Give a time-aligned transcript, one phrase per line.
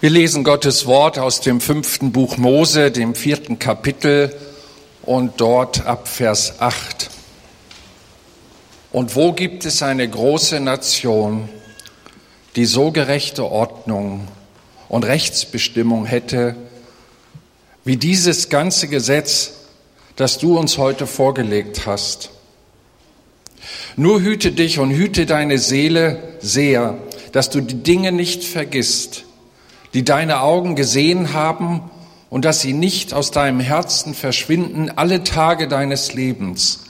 [0.00, 4.32] Wir lesen Gottes Wort aus dem fünften Buch Mose, dem vierten Kapitel
[5.02, 7.10] und dort ab Vers 8.
[8.92, 11.48] Und wo gibt es eine große Nation,
[12.54, 14.28] die so gerechte Ordnung
[14.88, 16.54] und Rechtsbestimmung hätte,
[17.84, 19.54] wie dieses ganze Gesetz,
[20.14, 22.30] das du uns heute vorgelegt hast?
[23.96, 26.96] Nur hüte dich und hüte deine Seele sehr,
[27.32, 29.24] dass du die Dinge nicht vergisst,
[29.98, 31.90] die deine Augen gesehen haben
[32.30, 36.84] und dass sie nicht aus deinem Herzen verschwinden alle Tage deines Lebens.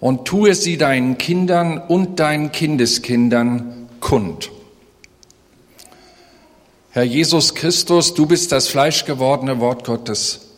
[0.00, 4.50] Und tue sie deinen Kindern und deinen Kindeskindern kund.
[6.92, 10.52] Herr Jesus Christus, du bist das fleischgewordene Wort Gottes.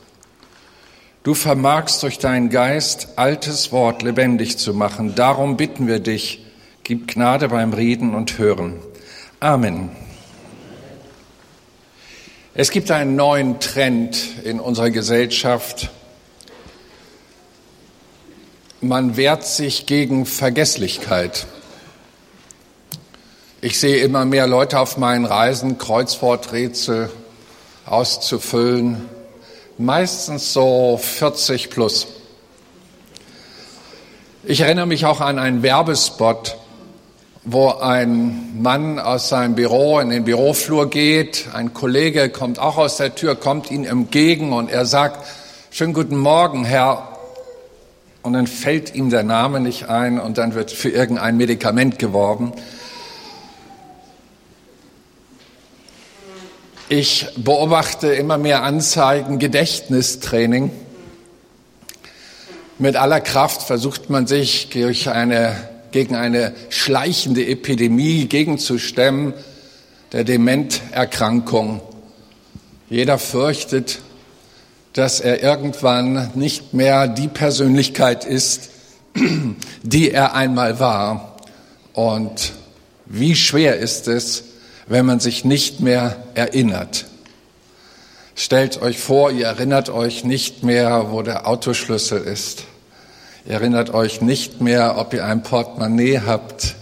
[1.24, 5.16] Du vermagst durch deinen Geist altes Wort lebendig zu machen.
[5.16, 6.46] Darum bitten wir dich,
[6.84, 8.74] gib Gnade beim Reden und Hören.
[9.40, 9.90] Amen.
[12.58, 15.90] Es gibt einen neuen Trend in unserer Gesellschaft.
[18.80, 21.46] Man wehrt sich gegen Vergesslichkeit.
[23.60, 27.10] Ich sehe immer mehr Leute auf meinen Reisen, Kreuzworträtsel
[27.84, 29.06] auszufüllen,
[29.76, 32.06] meistens so 40 plus.
[34.44, 36.56] Ich erinnere mich auch an einen Werbespot,
[37.48, 41.46] wo ein Mann aus seinem Büro in den Büroflur geht.
[41.54, 45.24] Ein Kollege kommt auch aus der Tür, kommt ihm entgegen und er sagt,
[45.70, 47.16] schönen guten Morgen, Herr.
[48.22, 52.52] Und dann fällt ihm der Name nicht ein und dann wird für irgendein Medikament geworben.
[56.88, 60.72] Ich beobachte immer mehr Anzeigen, Gedächtnistraining.
[62.78, 69.32] Mit aller Kraft versucht man sich durch eine gegen eine schleichende Epidemie gegenzustemmen,
[70.12, 71.80] der Dementerkrankung.
[72.90, 74.00] Jeder fürchtet,
[74.92, 78.68] dass er irgendwann nicht mehr die Persönlichkeit ist,
[79.82, 81.38] die er einmal war.
[81.94, 82.52] Und
[83.06, 84.44] wie schwer ist es,
[84.86, 87.06] wenn man sich nicht mehr erinnert.
[88.34, 92.64] Stellt euch vor, ihr erinnert euch nicht mehr, wo der Autoschlüssel ist.
[93.48, 96.74] Erinnert euch nicht mehr, ob ihr ein Portemonnaie habt.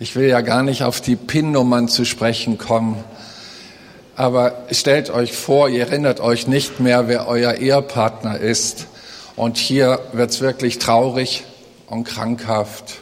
[0.00, 2.96] Ich will ja gar nicht auf die PIN-Nummern zu sprechen kommen.
[4.16, 8.88] Aber stellt euch vor, ihr erinnert euch nicht mehr, wer euer Ehepartner ist.
[9.36, 11.44] Und hier wird's wirklich traurig
[11.86, 12.96] und krankhaft.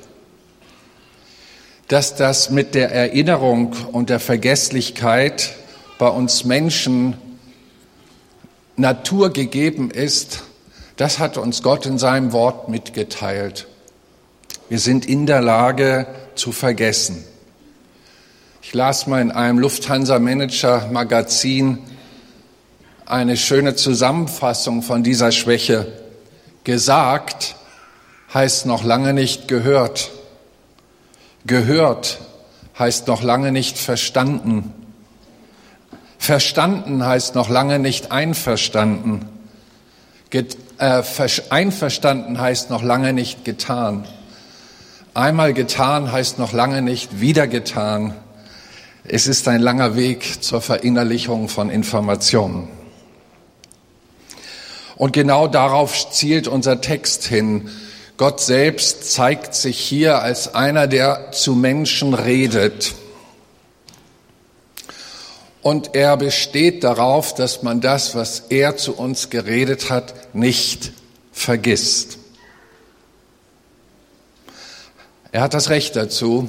[1.89, 5.55] Dass das mit der Erinnerung und der Vergesslichkeit
[5.97, 7.17] bei uns Menschen
[8.77, 10.43] naturgegeben ist,
[10.99, 13.67] das hat uns Gott in seinem Wort mitgeteilt.
[14.69, 17.25] Wir sind in der Lage zu vergessen.
[18.61, 21.79] Ich las mal in einem Lufthansa-Manager-Magazin
[23.07, 25.91] eine schöne Zusammenfassung von dieser Schwäche.
[26.65, 27.57] Gesagt
[28.35, 30.11] heißt noch lange nicht gehört.
[31.47, 32.21] Gehört
[32.79, 34.75] heißt noch lange nicht verstanden.
[36.19, 39.27] Verstanden heißt noch lange nicht einverstanden.
[40.79, 41.03] Äh,
[41.51, 44.07] einverstanden heißt noch lange nicht getan.
[45.13, 48.15] Einmal getan heißt noch lange nicht wieder getan.
[49.03, 52.69] Es ist ein langer Weg zur Verinnerlichung von Informationen.
[54.95, 57.71] Und genau darauf zielt unser Text hin.
[58.17, 62.95] Gott selbst zeigt sich hier als einer, der zu Menschen redet.
[65.63, 70.93] Und er besteht darauf, dass man das, was er zu uns geredet hat, nicht
[71.33, 72.19] vergisst.
[75.33, 76.49] Er hat das Recht dazu.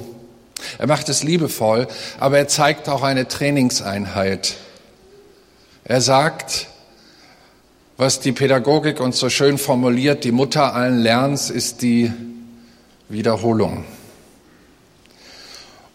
[0.78, 1.88] Er macht es liebevoll,
[2.18, 4.54] aber er zeigt auch eine Trainingseinheit.
[5.84, 6.68] Er sagt,
[7.96, 12.12] was die Pädagogik uns so schön formuliert, die Mutter allen Lernens ist die
[13.08, 13.84] Wiederholung.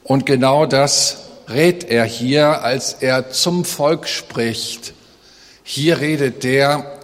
[0.03, 4.93] Und genau das rät er hier, als er zum Volk spricht.
[5.63, 6.99] Hier redet der,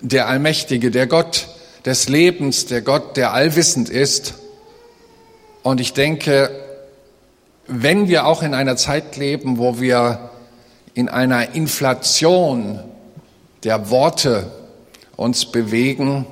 [0.00, 1.48] der Allmächtige, der Gott
[1.84, 4.34] des Lebens, der Gott, der allwissend ist.
[5.62, 6.50] Und ich denke,
[7.66, 10.30] wenn wir auch in einer Zeit leben, wo wir
[10.94, 12.80] in einer Inflation
[13.64, 14.50] der Worte
[15.16, 16.26] uns bewegen,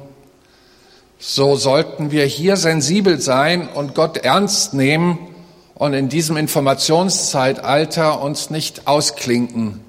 [1.18, 5.33] so sollten wir hier sensibel sein und Gott ernst nehmen
[5.74, 9.80] und in diesem Informationszeitalter uns nicht ausklinken.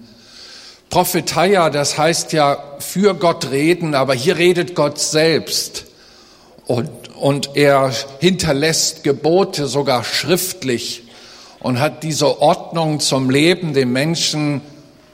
[0.90, 5.86] Prophetia, das heißt ja für Gott reden, aber hier redet Gott selbst.
[6.66, 11.04] Und, und er hinterlässt Gebote sogar schriftlich.
[11.66, 14.62] und hat diese Ordnung zum Leben dem Menschen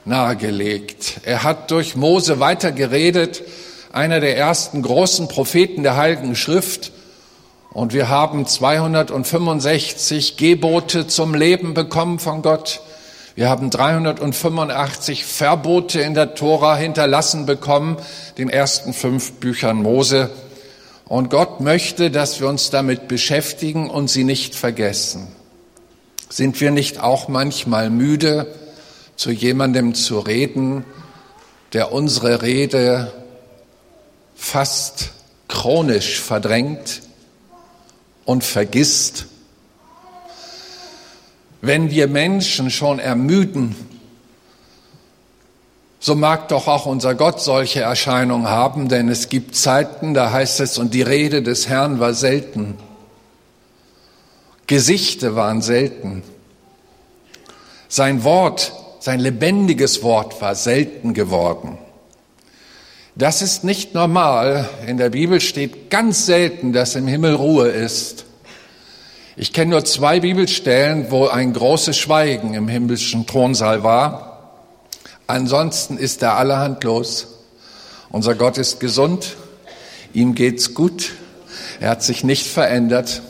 [0.04, 1.20] nahegelegt.
[1.22, 3.42] Er hat durch Mose weitergeredet,
[3.90, 6.91] einer der ersten großen Propheten der Heiligen Schrift.
[7.72, 12.82] Und wir haben 265 Gebote zum Leben bekommen von Gott.
[13.34, 17.96] Wir haben 385 Verbote in der Tora hinterlassen bekommen,
[18.36, 20.30] den ersten fünf Büchern Mose.
[21.06, 25.28] Und Gott möchte, dass wir uns damit beschäftigen und sie nicht vergessen.
[26.28, 28.48] Sind wir nicht auch manchmal müde,
[29.16, 30.84] zu jemandem zu reden,
[31.72, 33.12] der unsere Rede
[34.34, 35.10] fast
[35.48, 37.01] chronisch verdrängt
[38.24, 39.26] und vergisst?
[41.60, 43.76] Wenn wir Menschen schon ermüden,
[46.00, 50.58] so mag doch auch unser Gott solche Erscheinungen haben, denn es gibt Zeiten, da heißt
[50.58, 52.76] es, und die Rede des Herrn war selten.
[54.66, 56.24] Gesichte waren selten.
[57.88, 61.78] Sein Wort, sein lebendiges Wort war selten geworden.
[63.14, 64.70] Das ist nicht normal.
[64.86, 68.24] In der Bibel steht ganz selten, dass im Himmel Ruhe ist.
[69.36, 74.60] Ich kenne nur zwei Bibelstellen, wo ein großes Schweigen im himmlischen Thronsaal war.
[75.26, 77.28] Ansonsten ist er allerhand los.
[78.08, 79.36] Unser Gott ist gesund,
[80.14, 81.12] ihm geht's gut,
[81.80, 83.20] er hat sich nicht verändert.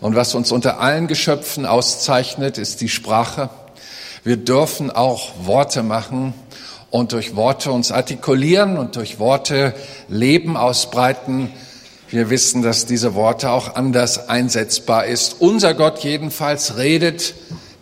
[0.00, 3.50] Und was uns unter allen Geschöpfen auszeichnet, ist die Sprache.
[4.24, 6.32] Wir dürfen auch Worte machen
[6.92, 9.74] und durch Worte uns artikulieren und durch Worte
[10.08, 11.50] Leben ausbreiten.
[12.10, 15.36] Wir wissen, dass diese Worte auch anders einsetzbar ist.
[15.40, 17.34] Unser Gott jedenfalls redet,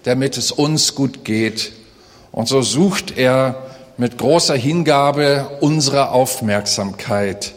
[0.04, 1.72] damit es uns gut geht.
[2.30, 3.66] Und so sucht er
[3.96, 7.52] mit großer Hingabe unsere Aufmerksamkeit.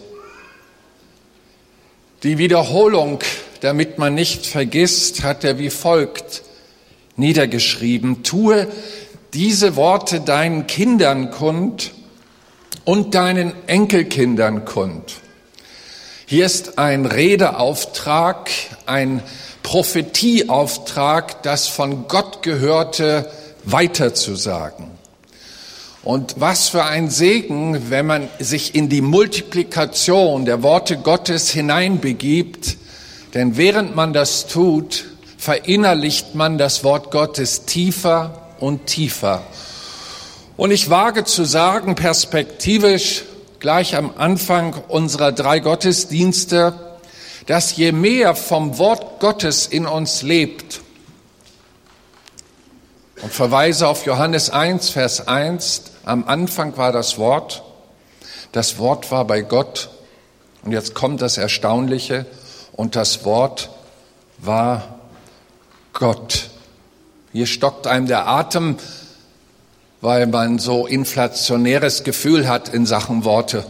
[2.23, 3.19] Die Wiederholung,
[3.61, 6.41] damit man nicht vergisst, hat er wie folgt
[7.15, 8.23] niedergeschrieben.
[8.23, 8.67] Tue
[9.33, 11.91] diese Worte deinen Kindern kund
[12.85, 15.15] und deinen Enkelkindern kund.
[16.25, 18.49] Hier ist ein Redeauftrag,
[18.85, 19.21] ein
[19.63, 23.29] Prophetieauftrag, das von Gott gehörte
[23.63, 24.87] weiterzusagen.
[26.03, 32.77] Und was für ein Segen, wenn man sich in die Multiplikation der Worte Gottes hineinbegibt,
[33.33, 35.05] denn während man das tut,
[35.37, 39.43] verinnerlicht man das Wort Gottes tiefer und tiefer.
[40.55, 43.23] Und ich wage zu sagen, perspektivisch,
[43.59, 46.73] gleich am Anfang unserer drei Gottesdienste,
[47.45, 50.79] dass je mehr vom Wort Gottes in uns lebt,
[53.21, 57.63] und verweise auf Johannes 1, Vers 1, am Anfang war das Wort,
[58.51, 59.89] das Wort war bei Gott,
[60.63, 62.25] und jetzt kommt das Erstaunliche,
[62.71, 63.69] und das Wort
[64.39, 64.99] war
[65.91, 66.49] Gott.
[67.33, 68.77] Hier stockt einem der Atem,
[70.01, 73.65] weil man so inflationäres Gefühl hat in Sachen Worte.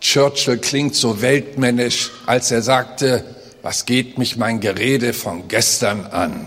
[0.00, 3.24] Churchill klingt so weltmännisch, als er sagte,
[3.62, 6.46] was geht mich mein Gerede von gestern an?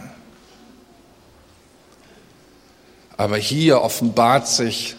[3.15, 4.95] Aber hier offenbart sich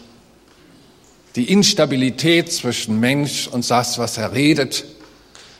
[1.35, 4.85] die Instabilität zwischen Mensch und das, was er redet,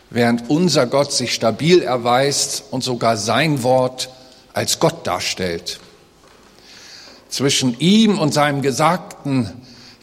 [0.09, 4.09] während unser Gott sich stabil erweist und sogar sein Wort
[4.53, 5.79] als Gott darstellt.
[7.29, 9.51] Zwischen ihm und seinem Gesagten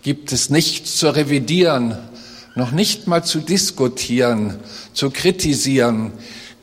[0.03, 1.97] gibt es nichts zu revidieren,
[2.55, 4.59] noch nicht mal zu diskutieren,
[4.93, 6.13] zu kritisieren.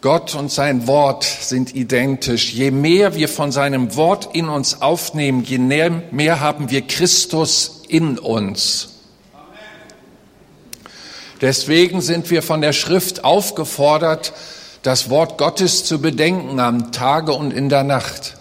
[0.02, 2.54] Gott und sein Wort sind identisch.
[2.54, 8.20] Je mehr wir von seinem Wort in uns aufnehmen, je mehr haben wir Christus in
[8.20, 8.89] uns.
[11.42, 14.34] Deswegen sind wir von der Schrift aufgefordert,
[14.82, 18.36] das Wort Gottes zu bedenken am Tage und in der Nacht.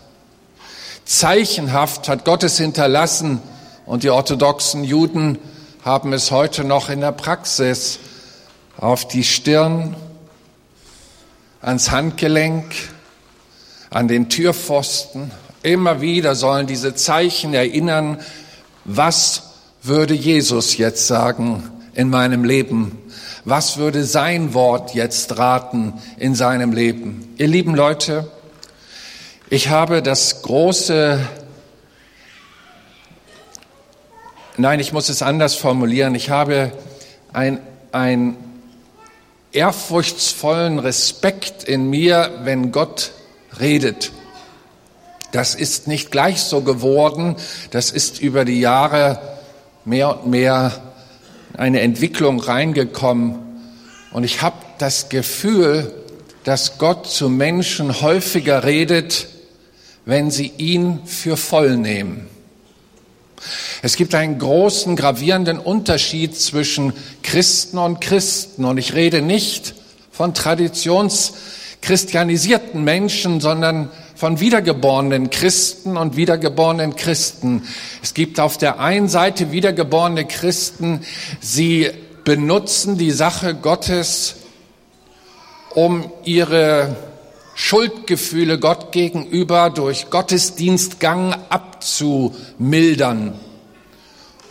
[1.04, 3.40] Zeichenhaft hat Gottes hinterlassen
[3.86, 5.38] und die orthodoxen Juden
[5.84, 8.00] haben es heute noch in der Praxis
[8.76, 9.96] auf die Stirn,
[11.60, 12.74] ans Handgelenk,
[13.90, 15.30] an den Türpfosten.
[15.62, 18.20] Immer wieder sollen diese Zeichen erinnern,
[18.84, 19.42] was
[19.82, 22.96] würde Jesus jetzt sagen in meinem Leben?
[23.44, 27.34] Was würde sein Wort jetzt raten in seinem Leben?
[27.38, 28.30] Ihr lieben Leute,
[29.50, 31.18] ich habe das große,
[34.56, 36.70] nein, ich muss es anders formulieren, ich habe
[37.32, 37.58] ein,
[37.90, 38.36] ein
[39.50, 43.10] ehrfurchtsvollen Respekt in mir, wenn Gott
[43.58, 44.12] redet.
[45.32, 47.34] Das ist nicht gleich so geworden,
[47.72, 49.20] das ist über die Jahre
[49.84, 50.88] mehr und mehr
[51.56, 53.36] eine Entwicklung reingekommen.
[54.12, 55.92] Und ich habe das Gefühl,
[56.44, 59.28] dass Gott zu Menschen häufiger redet,
[60.04, 62.28] wenn sie ihn für voll nehmen.
[63.82, 68.64] Es gibt einen großen, gravierenden Unterschied zwischen Christen und Christen.
[68.64, 69.74] Und ich rede nicht
[70.10, 77.62] von traditionschristianisierten Menschen, sondern von wiedergeborenen Christen und wiedergeborenen Christen.
[78.02, 81.02] Es gibt auf der einen Seite wiedergeborene Christen,
[81.38, 81.88] sie
[82.25, 84.34] benutzen die Sache Gottes,
[85.70, 86.96] um ihre
[87.54, 93.38] Schuldgefühle Gott gegenüber durch Gottesdienstgang abzumildern.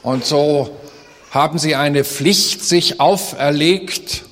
[0.01, 0.77] Und so
[1.31, 4.23] haben sie eine Pflicht sich auferlegt,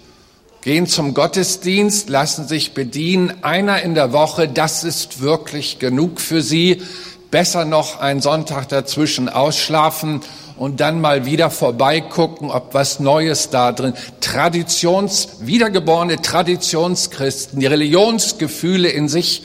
[0.65, 6.41] gehen zum Gottesdienst, lassen sich bedienen, einer in der Woche, das ist wirklich genug für
[6.41, 6.81] sie.
[7.29, 10.21] Besser noch einen Sonntag dazwischen ausschlafen
[10.57, 13.93] und dann mal wieder vorbeigucken, ob was Neues da drin.
[14.21, 19.43] Traditions, wiedergeborene Traditionschristen, die Religionsgefühle in sich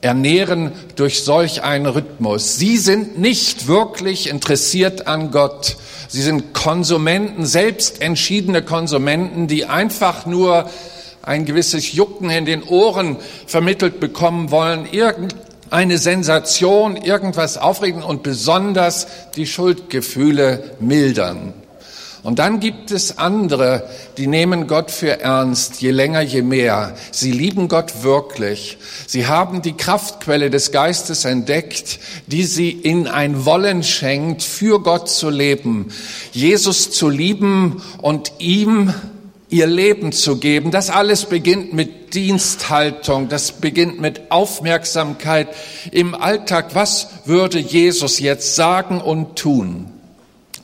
[0.00, 2.56] ernähren durch solch einen Rhythmus.
[2.56, 5.76] Sie sind nicht wirklich interessiert an Gott.
[6.08, 10.70] Sie sind Konsumenten, selbst entschiedene Konsumenten, die einfach nur
[11.22, 19.06] ein gewisses Jucken in den Ohren vermittelt bekommen wollen, irgendeine Sensation, irgendwas aufregen und besonders
[19.36, 21.52] die Schuldgefühle mildern.
[22.22, 26.94] Und dann gibt es andere, die nehmen Gott für ernst, je länger, je mehr.
[27.10, 28.78] Sie lieben Gott wirklich.
[29.06, 35.08] Sie haben die Kraftquelle des Geistes entdeckt, die sie in ein Wollen schenkt, für Gott
[35.08, 35.92] zu leben,
[36.32, 38.92] Jesus zu lieben und ihm
[39.50, 40.70] ihr Leben zu geben.
[40.70, 45.48] Das alles beginnt mit Diensthaltung, das beginnt mit Aufmerksamkeit
[45.90, 46.74] im Alltag.
[46.74, 49.97] Was würde Jesus jetzt sagen und tun?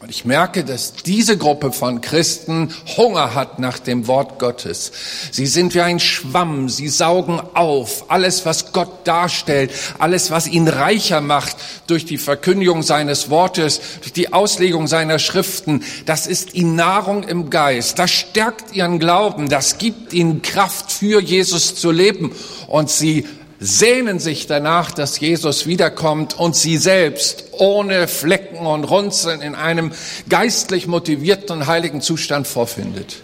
[0.04, 2.68] Und ich merke, dass diese Gruppe von Christen
[2.98, 4.92] Hunger hat nach dem Wort Gottes.
[5.30, 10.68] Sie sind wie ein Schwamm, sie saugen auf alles, was Gott darstellt, alles, was ihn
[10.68, 11.56] reicher macht
[11.86, 15.82] durch die Verkündigung seines Wortes, durch die Auslegung seiner Schriften.
[16.04, 21.18] Das ist ihnen Nahrung im Geist, das stärkt ihren Glauben, das gibt ihnen Kraft für
[21.22, 22.30] Jesus zu leben
[22.66, 23.26] und sie
[23.64, 29.92] sehnen sich danach, dass Jesus wiederkommt und sie selbst ohne Flecken und Runzeln in einem
[30.28, 33.22] geistlich motivierten und heiligen Zustand vorfindet.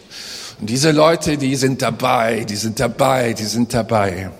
[0.58, 4.30] Und diese Leute, die sind dabei, die sind dabei, die sind dabei.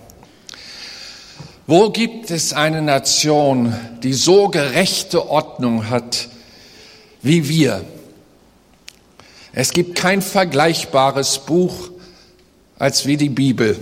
[1.67, 6.29] Wo gibt es eine Nation, die so gerechte Ordnung hat
[7.21, 7.85] wie wir?
[9.53, 11.91] Es gibt kein vergleichbares Buch
[12.79, 13.79] als wie die Bibel.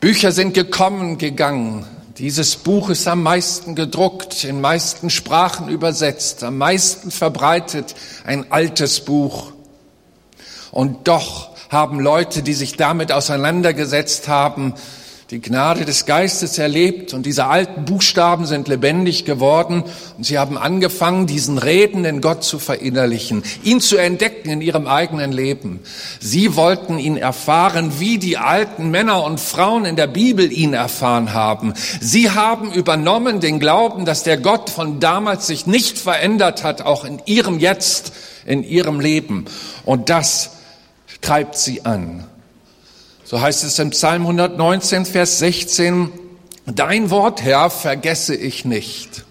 [0.00, 1.84] Bücher sind gekommen, gegangen.
[2.16, 9.00] Dieses Buch ist am meisten gedruckt, in meisten Sprachen übersetzt, am meisten verbreitet, ein altes
[9.00, 9.52] Buch.
[10.70, 14.72] Und doch haben Leute, die sich damit auseinandergesetzt haben,
[15.30, 19.84] die Gnade des Geistes erlebt und diese alten Buchstaben sind lebendig geworden
[20.16, 25.30] und sie haben angefangen, diesen redenden Gott zu verinnerlichen, ihn zu entdecken in ihrem eigenen
[25.30, 25.78] Leben.
[26.18, 31.32] Sie wollten ihn erfahren, wie die alten Männer und Frauen in der Bibel ihn erfahren
[31.32, 31.74] haben.
[32.00, 37.04] Sie haben übernommen den Glauben, dass der Gott von damals sich nicht verändert hat, auch
[37.04, 38.12] in ihrem Jetzt,
[38.46, 39.44] in ihrem Leben.
[39.84, 40.56] Und das
[41.20, 42.26] treibt sie an.
[43.30, 46.10] So heißt es im Psalm 119, Vers 16,
[46.66, 49.24] Dein Wort, Herr, vergesse ich nicht.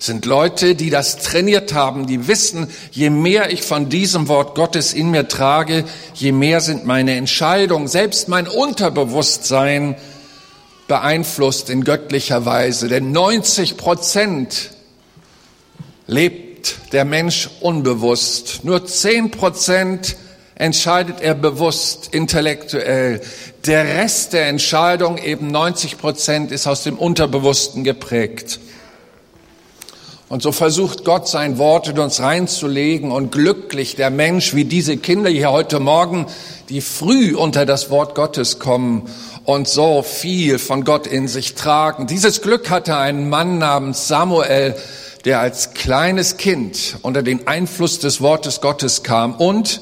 [0.00, 4.54] Es sind Leute, die das trainiert haben, die wissen, je mehr ich von diesem Wort
[4.54, 9.96] Gottes in mir trage, je mehr sind meine Entscheidungen, selbst mein Unterbewusstsein
[10.86, 12.88] beeinflusst in göttlicher Weise.
[12.88, 14.70] Denn 90 Prozent
[16.06, 18.60] lebt der Mensch unbewusst.
[18.64, 20.16] Nur 10 Prozent
[20.58, 23.20] entscheidet er bewusst, intellektuell.
[23.64, 28.58] Der Rest der Entscheidung, eben 90 Prozent, ist aus dem Unterbewussten geprägt.
[30.28, 34.98] Und so versucht Gott sein Wort in uns reinzulegen und glücklich der Mensch, wie diese
[34.98, 36.26] Kinder hier heute Morgen,
[36.68, 39.08] die früh unter das Wort Gottes kommen
[39.44, 42.06] und so viel von Gott in sich tragen.
[42.06, 44.74] Dieses Glück hatte ein Mann namens Samuel,
[45.24, 49.80] der als kleines Kind unter den Einfluss des Wortes Gottes kam und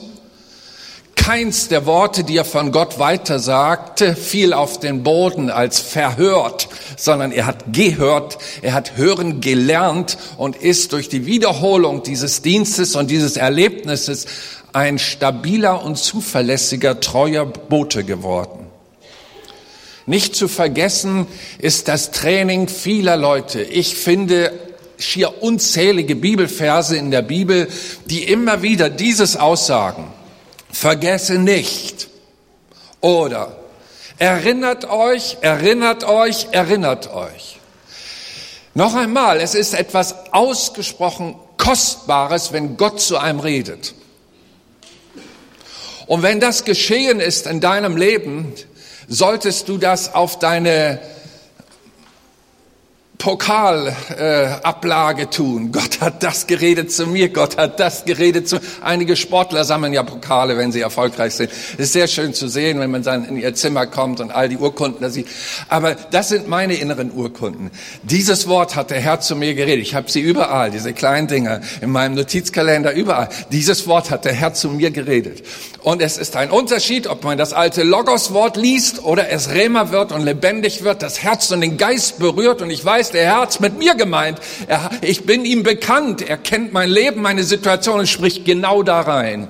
[1.26, 7.32] keins der Worte, die er von Gott weitersagte, fiel auf den Boden als verhört, sondern
[7.32, 13.10] er hat gehört, er hat hören gelernt und ist durch die Wiederholung dieses Dienstes und
[13.10, 14.26] dieses Erlebnisses
[14.72, 18.64] ein stabiler und zuverlässiger, treuer Bote geworden.
[20.06, 21.26] Nicht zu vergessen
[21.58, 23.62] ist das Training vieler Leute.
[23.62, 24.52] Ich finde
[24.96, 27.66] schier unzählige Bibelverse in der Bibel,
[28.04, 30.12] die immer wieder dieses aussagen.
[30.76, 32.08] Vergesse nicht
[33.00, 33.56] Oder
[34.18, 37.60] erinnert euch, erinnert euch, erinnert euch.
[38.74, 43.94] Noch einmal, es ist etwas ausgesprochen Kostbares, wenn Gott zu einem redet.
[46.06, 48.52] Und wenn das geschehen ist in deinem Leben,
[49.08, 51.00] solltest du das auf deine
[53.18, 55.72] Pokalablage äh, tun.
[55.72, 58.58] Gott hat das geredet zu mir, Gott hat das geredet zu.
[58.82, 61.50] Einige Sportler sammeln ja Pokale, wenn sie erfolgreich sind.
[61.78, 64.58] Ist sehr schön zu sehen, wenn man dann in ihr Zimmer kommt und all die
[64.58, 65.26] Urkunden da sieht.
[65.68, 67.70] Aber das sind meine inneren Urkunden.
[68.02, 69.86] Dieses Wort hat der Herr zu mir geredet.
[69.86, 73.28] Ich habe sie überall, diese kleinen Dinger in meinem Notizkalender überall.
[73.50, 75.42] Dieses Wort hat der Herr zu mir geredet.
[75.82, 80.12] Und es ist ein Unterschied, ob man das alte Logos-Wort liest oder es Rema wird
[80.12, 82.60] und lebendig wird, das Herz und den Geist berührt.
[82.60, 84.40] Und ich weiß, der Herr hat's mit mir gemeint.
[84.66, 86.22] Er, ich bin ihm bekannt.
[86.22, 89.48] Er kennt mein Leben, meine Situation und spricht genau da rein.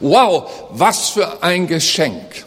[0.00, 2.46] Wow, was für ein Geschenk.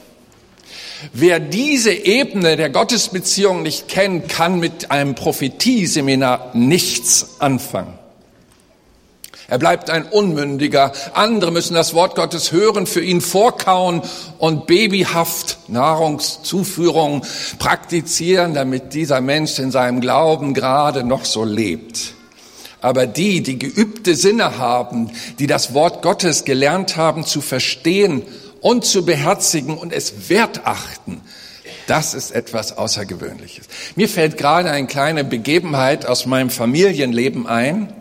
[1.12, 8.00] Wer diese Ebene der Gottesbeziehung nicht kennt, kann mit einem Prophetieseminar nichts anfangen.
[9.48, 10.94] Er bleibt ein Unmündiger.
[11.14, 14.02] Andere müssen das Wort Gottes hören, für ihn vorkauen
[14.38, 17.26] und babyhaft Nahrungszuführung
[17.60, 22.14] praktizieren, damit dieser Mensch in seinem Glauben gerade noch so lebt.
[22.82, 28.24] Aber die, die geübte Sinne haben, die das Wort Gottes gelernt haben zu verstehen
[28.60, 31.22] und zu beherzigen und es wert achten,
[31.88, 33.68] das ist etwas Außergewöhnliches.
[33.96, 37.94] Mir fällt gerade eine kleine Begebenheit aus meinem Familienleben ein.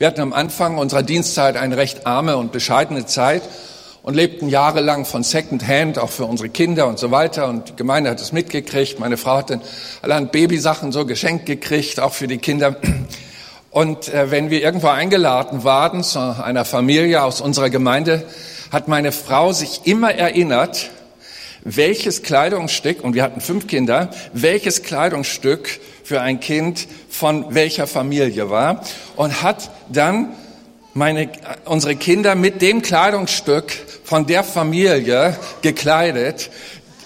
[0.00, 3.42] Wir hatten am Anfang unserer Dienstzeit eine recht arme und bescheidene Zeit
[4.02, 7.46] und lebten jahrelang von Second Hand, auch für unsere Kinder und so weiter.
[7.48, 8.98] Und die Gemeinde hat es mitgekriegt.
[8.98, 9.60] Meine Frau hat dann
[10.00, 12.76] allein Babysachen so geschenkt gekriegt, auch für die Kinder.
[13.70, 18.24] Und äh, wenn wir irgendwo eingeladen waren zu einer Familie aus unserer Gemeinde,
[18.72, 20.88] hat meine Frau sich immer erinnert,
[21.64, 28.50] welches Kleidungsstück, und wir hatten fünf Kinder, welches Kleidungsstück für ein Kind von welcher Familie
[28.50, 28.82] war
[29.16, 30.34] und hat dann
[30.94, 31.28] meine,
[31.66, 33.72] unsere Kinder mit dem Kleidungsstück
[34.04, 36.50] von der Familie gekleidet,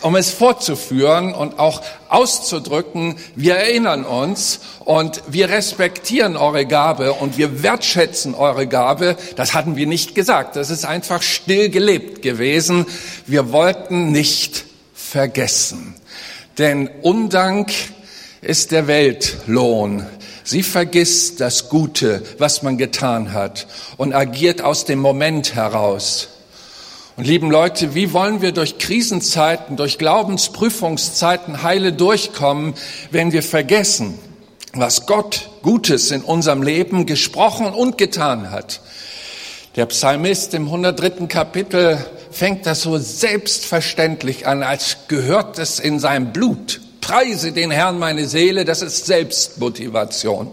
[0.04, 7.38] um es fortzuführen und auch auszudrücken, wir erinnern uns und wir respektieren eure Gabe und
[7.38, 9.16] wir wertschätzen eure Gabe.
[9.36, 10.56] Das hatten wir nicht gesagt.
[10.56, 12.84] Das ist einfach still gelebt gewesen.
[13.26, 15.94] Wir wollten nicht vergessen.
[16.58, 17.72] Denn Undank
[18.42, 20.06] ist der Weltlohn.
[20.44, 26.28] Sie vergisst das Gute, was man getan hat und agiert aus dem Moment heraus.
[27.16, 32.74] Und lieben Leute, wie wollen wir durch Krisenzeiten, durch Glaubensprüfungszeiten heile durchkommen,
[33.12, 34.18] wenn wir vergessen,
[34.72, 38.80] was Gott Gutes in unserem Leben gesprochen und getan hat?
[39.76, 41.26] Der Psalmist im 103.
[41.26, 46.80] Kapitel fängt das so selbstverständlich an, als gehört es in seinem Blut.
[47.00, 50.50] Preise den Herrn meine Seele, das ist Selbstmotivation.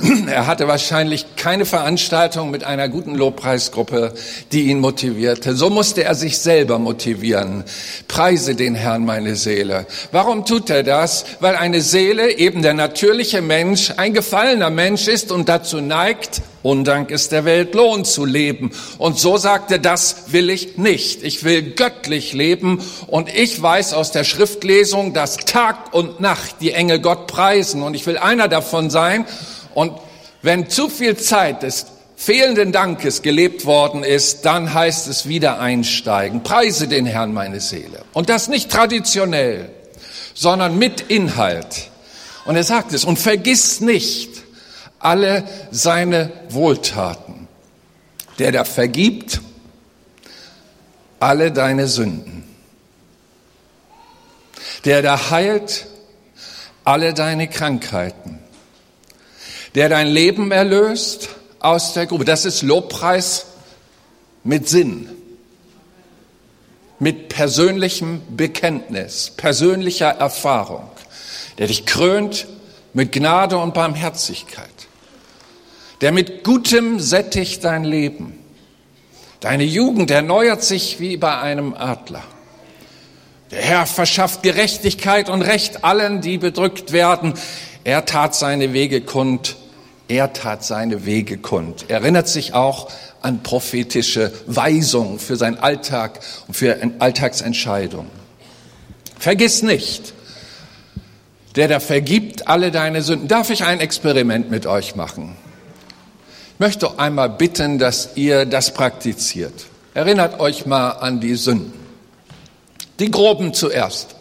[0.26, 4.14] Er hatte wahrscheinlich keine Veranstaltung mit einer guten Lobpreisgruppe,
[4.52, 5.54] die ihn motivierte.
[5.54, 7.64] So musste er sich selber motivieren.
[8.08, 9.86] Preise den Herrn meine Seele.
[10.12, 11.24] Warum tut er das?
[11.40, 17.10] Weil eine Seele, eben der natürliche Mensch, ein gefallener Mensch ist und dazu neigt, Undank
[17.10, 18.70] ist der Welt Lohn zu leben.
[18.98, 21.22] Und so sagt er, das will ich nicht.
[21.22, 22.82] Ich will göttlich leben.
[23.06, 27.82] Und ich weiß aus der Schriftlesung, dass Tag und Nacht die Engel Gott preisen.
[27.82, 29.24] Und ich will einer davon sein.
[29.80, 29.94] Und
[30.42, 36.42] wenn zu viel Zeit des fehlenden Dankes gelebt worden ist, dann heißt es wieder einsteigen.
[36.42, 38.04] Preise den Herrn meine Seele.
[38.12, 39.70] Und das nicht traditionell,
[40.34, 41.88] sondern mit Inhalt.
[42.44, 44.28] Und er sagt es, und vergiss nicht
[44.98, 47.48] alle seine Wohltaten.
[48.38, 49.40] Der da vergibt
[51.20, 52.44] alle deine Sünden.
[54.84, 55.86] Der da heilt
[56.84, 58.40] alle deine Krankheiten
[59.74, 61.28] der dein Leben erlöst
[61.58, 62.24] aus der Grube.
[62.24, 63.46] Das ist Lobpreis
[64.42, 65.08] mit Sinn,
[66.98, 70.90] mit persönlichem Bekenntnis, persönlicher Erfahrung,
[71.58, 72.46] der dich krönt
[72.92, 74.68] mit Gnade und Barmherzigkeit,
[76.00, 78.38] der mit Gutem sättigt dein Leben.
[79.40, 82.22] Deine Jugend erneuert sich wie bei einem Adler.
[83.50, 87.34] Der Herr verschafft Gerechtigkeit und Recht allen, die bedrückt werden.
[87.84, 89.56] Er tat seine Wege kund
[90.10, 91.84] er tat seine Wege kund.
[91.86, 92.90] Er erinnert sich auch
[93.22, 98.10] an prophetische Weisungen für seinen Alltag und für Alltagsentscheidungen.
[99.16, 100.12] Vergiss nicht,
[101.54, 103.28] der da vergibt alle deine Sünden.
[103.28, 105.36] Darf ich ein Experiment mit euch machen?
[106.54, 109.66] Ich möchte einmal bitten, dass ihr das praktiziert.
[109.94, 111.72] Erinnert euch mal an die Sünden.
[112.98, 114.16] Die groben zuerst.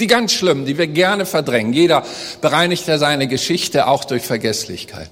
[0.00, 1.72] Die ganz schlimmen, die wir gerne verdrängen.
[1.72, 2.04] Jeder
[2.40, 5.10] bereinigt ja seine Geschichte auch durch Vergesslichkeit.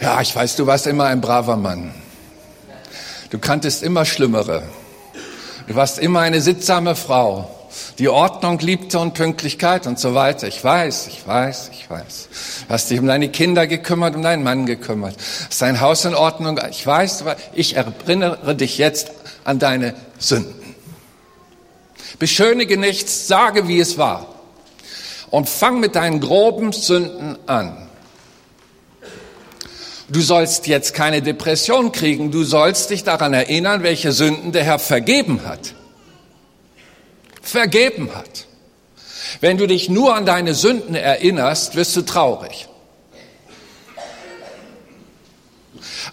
[0.00, 1.92] Ja, ich weiß, du warst immer ein braver Mann.
[3.30, 4.62] Du kanntest immer Schlimmere.
[5.66, 7.48] Du warst immer eine sittsame Frau,
[7.98, 10.48] die Ordnung liebte und Pünktlichkeit und so weiter.
[10.48, 12.28] Ich weiß, ich weiß, ich weiß.
[12.66, 15.14] Du hast dich um deine Kinder gekümmert, um deinen Mann gekümmert.
[15.48, 16.58] Hast dein Haus in Ordnung.
[16.70, 19.12] Ich weiß, ich erinnere dich jetzt
[19.44, 20.59] an deine Sünden.
[22.20, 24.26] Beschönige nichts, sage, wie es war.
[25.30, 27.88] Und fang mit deinen groben Sünden an.
[30.10, 34.78] Du sollst jetzt keine Depression kriegen, du sollst dich daran erinnern, welche Sünden der Herr
[34.78, 35.74] vergeben hat.
[37.40, 38.46] Vergeben hat.
[39.40, 42.68] Wenn du dich nur an deine Sünden erinnerst, wirst du traurig.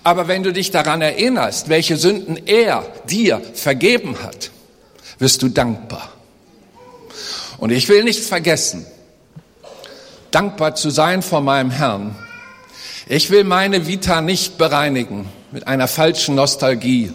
[0.03, 4.51] Aber wenn du dich daran erinnerst, welche Sünden er dir vergeben hat,
[5.19, 6.09] wirst du dankbar.
[7.57, 8.85] Und ich will nichts vergessen,
[10.31, 12.15] dankbar zu sein vor meinem Herrn.
[13.07, 17.11] Ich will meine Vita nicht bereinigen mit einer falschen Nostalgie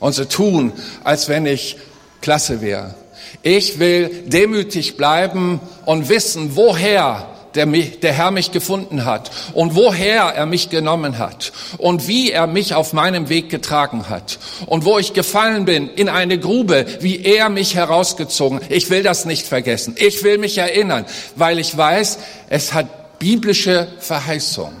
[0.00, 0.72] und so tun,
[1.04, 1.76] als wenn ich
[2.20, 2.94] klasse wäre.
[3.42, 10.22] Ich will demütig bleiben und wissen, woher der, der Herr mich gefunden hat und woher
[10.22, 14.98] er mich genommen hat und wie er mich auf meinem Weg getragen hat und wo
[14.98, 18.60] ich gefallen bin in eine Grube, wie er mich herausgezogen.
[18.68, 19.94] Ich will das nicht vergessen.
[19.98, 21.04] Ich will mich erinnern,
[21.36, 24.72] weil ich weiß, es hat biblische Verheißung.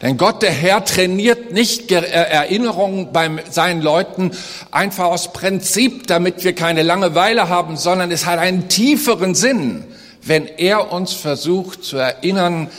[0.00, 4.30] Denn Gott, der Herr, trainiert nicht Erinnerungen bei seinen Leuten
[4.70, 9.84] einfach aus Prinzip, damit wir keine Langeweile haben, sondern es hat einen tieferen Sinn
[10.28, 12.70] wenn er uns versucht zu erinnern,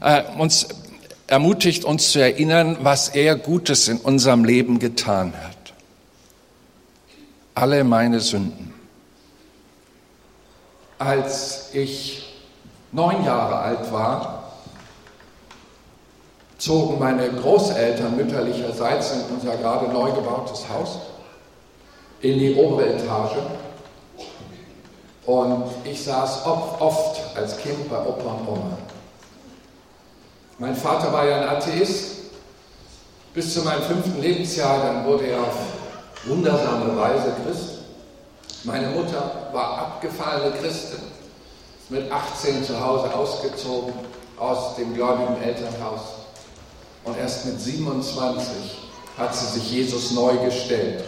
[0.00, 0.68] äh, uns
[1.26, 5.74] ermutigt, uns zu erinnern, was er Gutes in unserem Leben getan hat.
[7.54, 8.72] Alle meine Sünden.
[10.98, 12.22] Als ich
[12.92, 14.52] neun Jahre alt war,
[16.58, 20.98] zogen meine Großeltern mütterlicherseits in unser gerade neu gebautes Haus
[22.20, 22.84] in die obere
[25.26, 28.78] und ich saß oft als Kind bei Opa und Oma.
[30.58, 32.12] Mein Vater war ja ein Atheist.
[33.34, 35.56] Bis zu meinem fünften Lebensjahr, dann wurde er auf
[36.24, 37.78] wundersame Weise Christ.
[38.64, 41.00] Meine Mutter war abgefallene Christin,
[41.80, 43.92] ist mit 18 zu Hause ausgezogen
[44.38, 46.02] aus dem gläubigen Elternhaus.
[47.04, 48.44] Und erst mit 27
[49.18, 51.04] hat sie sich Jesus neu gestellt.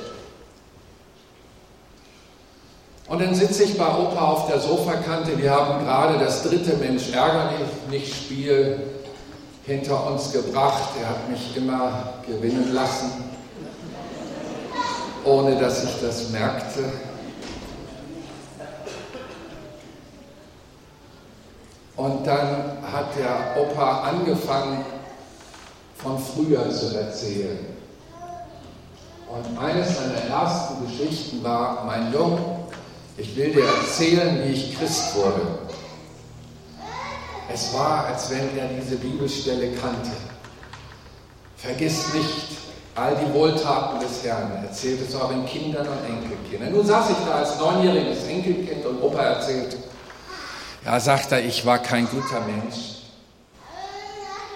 [3.06, 5.36] Und dann sitze ich bei Opa auf der Sofakante.
[5.36, 7.50] Wir haben gerade das dritte Mensch ärger
[7.90, 8.80] nicht Spiel
[9.66, 10.90] hinter uns gebracht.
[11.00, 13.10] Er hat mich immer gewinnen lassen,
[15.24, 16.84] ohne dass ich das merkte.
[21.96, 24.84] Und dann hat der Opa angefangen,
[25.96, 27.58] von früher zu erzählen.
[29.28, 32.38] Und eines seiner ersten Geschichten war, mein Junge,
[33.16, 35.58] ich will dir erzählen, wie ich Christ wurde.
[37.52, 40.10] Es war, als wenn er diese Bibelstelle kannte.
[41.56, 42.48] Vergiss nicht
[42.94, 44.50] all die Wohltaten des Herrn.
[44.52, 46.72] Er erzählte es den Kindern und Enkelkindern.
[46.72, 49.76] Nun saß ich da als neunjähriges Enkelkind und Opa erzählte.
[50.84, 53.02] Ja, sagt er, ich war kein guter Mensch.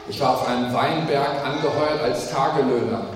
[0.08, 3.06] Ich war auf einem Weinberg angeheuert als Tagelöhner.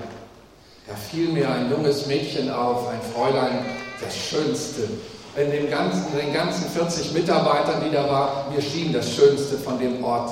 [0.87, 3.65] Da fiel mir ein junges Mädchen auf, ein Fräulein,
[4.03, 4.89] das Schönste,
[5.35, 9.79] in den ganzen, den ganzen 40 Mitarbeitern, die da waren, mir schien das Schönste von
[9.79, 10.31] dem Ort,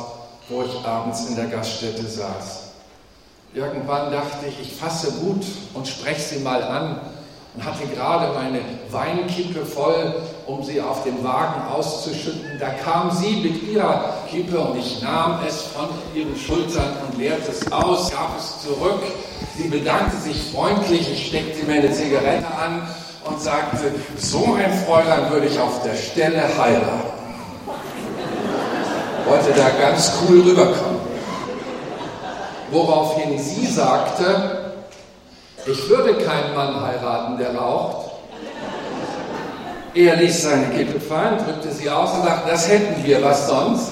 [0.50, 2.72] wo ich abends in der Gaststätte saß.
[3.54, 7.02] Irgendwann dachte ich, ich fasse Mut und spreche sie mal an
[7.54, 8.60] und hatte gerade meine
[8.92, 12.58] Weinkippe voll, um sie auf den Wagen auszuschütten.
[12.60, 17.52] Da kam sie mit ihrer Kippe und ich nahm es von ihren Schultern und leerte
[17.52, 19.02] es aus, gab es zurück.
[19.58, 22.88] Sie bedankte sich freundlich, ich steckte mir eine Zigarette an
[23.26, 27.12] und sagte, so ein Fräulein würde ich auf der Stelle heiraten.
[29.28, 31.00] Wollte da ganz cool rüberkommen.
[32.72, 34.74] Woraufhin sie sagte,
[35.66, 38.12] ich würde keinen Mann heiraten, der raucht.
[39.94, 43.92] Er ließ seine Kippe fallen, drückte sie aus und sagte, das hätten wir, was sonst?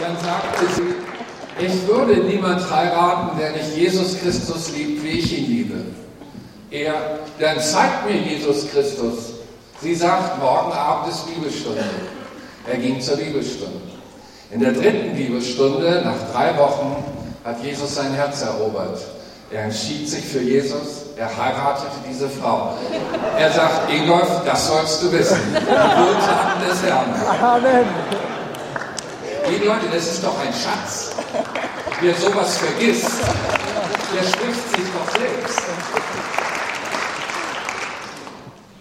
[0.00, 1.15] Dann sagte sie,
[1.58, 5.74] ich würde niemand heiraten, der nicht Jesus Christus liebt, wie ich ihn liebe.
[6.70, 9.34] Er, dann zeigt mir Jesus Christus.
[9.80, 11.84] Sie sagt, morgen Abend ist Bibelstunde.
[12.66, 13.80] Er ging zur Bibelstunde.
[14.50, 16.96] In der dritten Bibelstunde, nach drei Wochen,
[17.44, 18.98] hat Jesus sein Herz erobert.
[19.50, 22.74] Er entschied sich für Jesus, er heiratete diese Frau.
[23.38, 25.38] Er sagt, Ingolf, das sollst du wissen.
[25.50, 27.14] Die Wohltaten des Herrn.
[27.40, 27.86] Amen.
[29.48, 31.12] Liebe Leute, das ist doch ein Schatz.
[32.00, 33.10] Wer sowas vergisst,
[34.14, 35.62] der spricht sich doch selbst.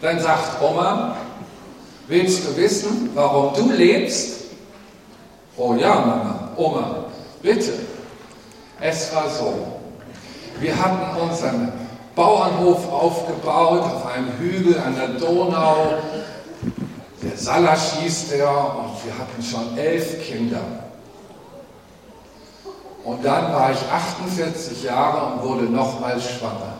[0.01, 1.15] Dann sagt Oma,
[2.07, 4.41] willst du wissen, warum du lebst?
[5.55, 7.05] Oh ja, Mama, Oma,
[7.41, 7.73] bitte.
[8.81, 9.79] Es war so,
[10.59, 11.71] wir hatten unseren
[12.15, 15.99] Bauernhof aufgebaut auf einem Hügel an der Donau.
[17.23, 20.84] Der Salasch hieß der und wir hatten schon elf Kinder.
[23.05, 26.73] Und dann war ich 48 Jahre und wurde nochmals schwanger.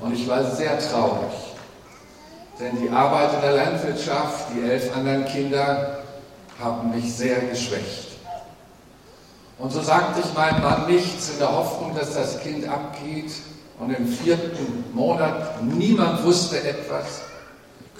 [0.00, 1.32] Und ich war sehr traurig,
[2.60, 6.00] denn die Arbeit in der Landwirtschaft, die elf anderen Kinder,
[6.62, 8.06] haben mich sehr geschwächt.
[9.58, 13.32] Und so sagte ich meinem Mann nichts in der Hoffnung, dass das Kind abgeht.
[13.78, 17.22] Und im vierten Monat, niemand wusste etwas,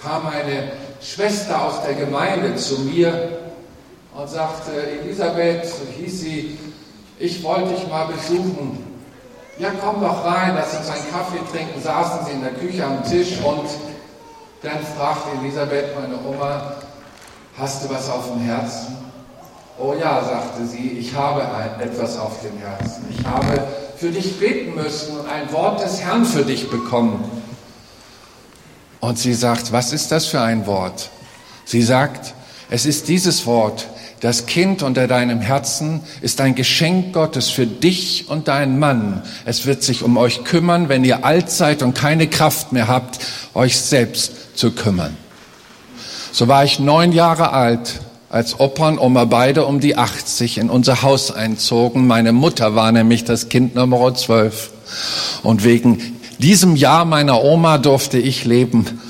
[0.00, 3.38] kam eine Schwester aus der Gemeinde zu mir
[4.14, 5.66] und sagte, Elisabeth,
[5.98, 6.58] hieß sie,
[7.18, 8.84] ich wollte dich mal besuchen.
[9.58, 11.80] Ja, komm doch rein, lass uns einen Kaffee trinken.
[11.82, 13.68] Saßen sie in der Küche am Tisch und
[14.62, 16.74] dann fragte Elisabeth, meine Oma,
[17.56, 18.96] hast du was auf dem Herzen?
[19.78, 23.06] Oh ja, sagte sie, ich habe ein, etwas auf dem Herzen.
[23.10, 27.24] Ich habe für dich beten müssen und ein Wort des Herrn für dich bekommen.
[29.00, 31.10] Und sie sagt, was ist das für ein Wort?
[31.64, 32.34] Sie sagt,
[32.70, 33.86] es ist dieses Wort,
[34.26, 39.22] das Kind unter deinem Herzen ist ein Geschenk Gottes für dich und deinen Mann.
[39.44, 43.20] Es wird sich um euch kümmern, wenn ihr alt seid und keine Kraft mehr habt,
[43.54, 45.16] euch selbst zu kümmern.
[46.32, 50.70] So war ich neun Jahre alt als Opa und Oma beide um die 80 in
[50.70, 52.08] unser Haus einzogen.
[52.08, 54.72] Meine Mutter war nämlich das Kind Nummer 12.
[55.44, 59.00] Und wegen diesem Jahr meiner Oma durfte ich leben.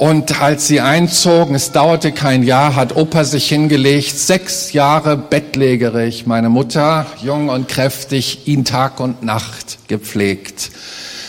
[0.00, 6.26] Und als sie einzogen, es dauerte kein Jahr, hat Opa sich hingelegt, sechs Jahre bettlägerig,
[6.26, 10.70] meine Mutter, jung und kräftig, ihn Tag und Nacht gepflegt.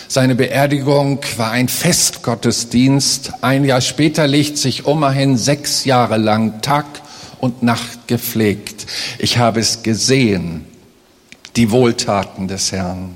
[0.07, 3.33] Seine Beerdigung war ein Festgottesdienst.
[3.41, 6.85] Ein Jahr später legt sich Oma hin, sechs Jahre lang Tag
[7.41, 8.85] und Nacht gepflegt.
[9.19, 10.63] Ich habe es gesehen,
[11.57, 13.15] die Wohltaten des Herrn.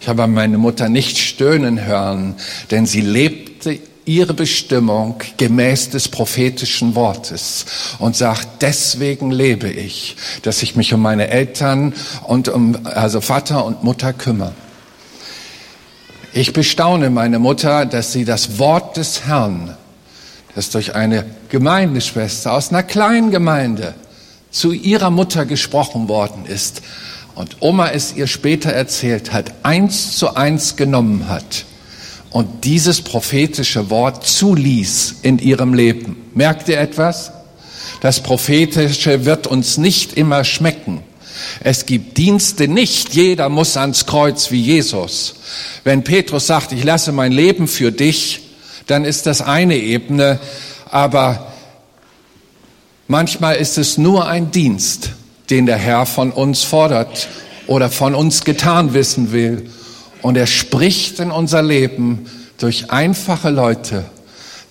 [0.00, 2.34] Ich habe meine Mutter nicht stöhnen hören,
[2.72, 7.64] denn sie lebte ihre Bestimmung gemäß des prophetischen Wortes
[7.98, 13.64] und sagt, deswegen lebe ich, dass ich mich um meine Eltern und um, also Vater
[13.64, 14.52] und Mutter kümmere.
[16.32, 19.76] Ich bestaune meine Mutter, dass sie das Wort des Herrn,
[20.54, 23.94] das durch eine Gemeindeschwester aus einer kleinen Gemeinde
[24.50, 26.82] zu ihrer Mutter gesprochen worden ist
[27.34, 31.64] und Oma es ihr später erzählt hat, eins zu eins genommen hat
[32.34, 36.16] und dieses prophetische Wort zuließ in ihrem Leben.
[36.34, 37.30] Merkt ihr etwas?
[38.00, 41.04] Das Prophetische wird uns nicht immer schmecken.
[41.60, 45.36] Es gibt Dienste, nicht jeder muss ans Kreuz wie Jesus.
[45.84, 48.40] Wenn Petrus sagt, ich lasse mein Leben für dich,
[48.88, 50.40] dann ist das eine Ebene,
[50.90, 51.52] aber
[53.06, 55.10] manchmal ist es nur ein Dienst,
[55.50, 57.28] den der Herr von uns fordert
[57.68, 59.70] oder von uns getan wissen will.
[60.24, 62.24] Und er spricht in unser Leben
[62.56, 64.06] durch einfache Leute,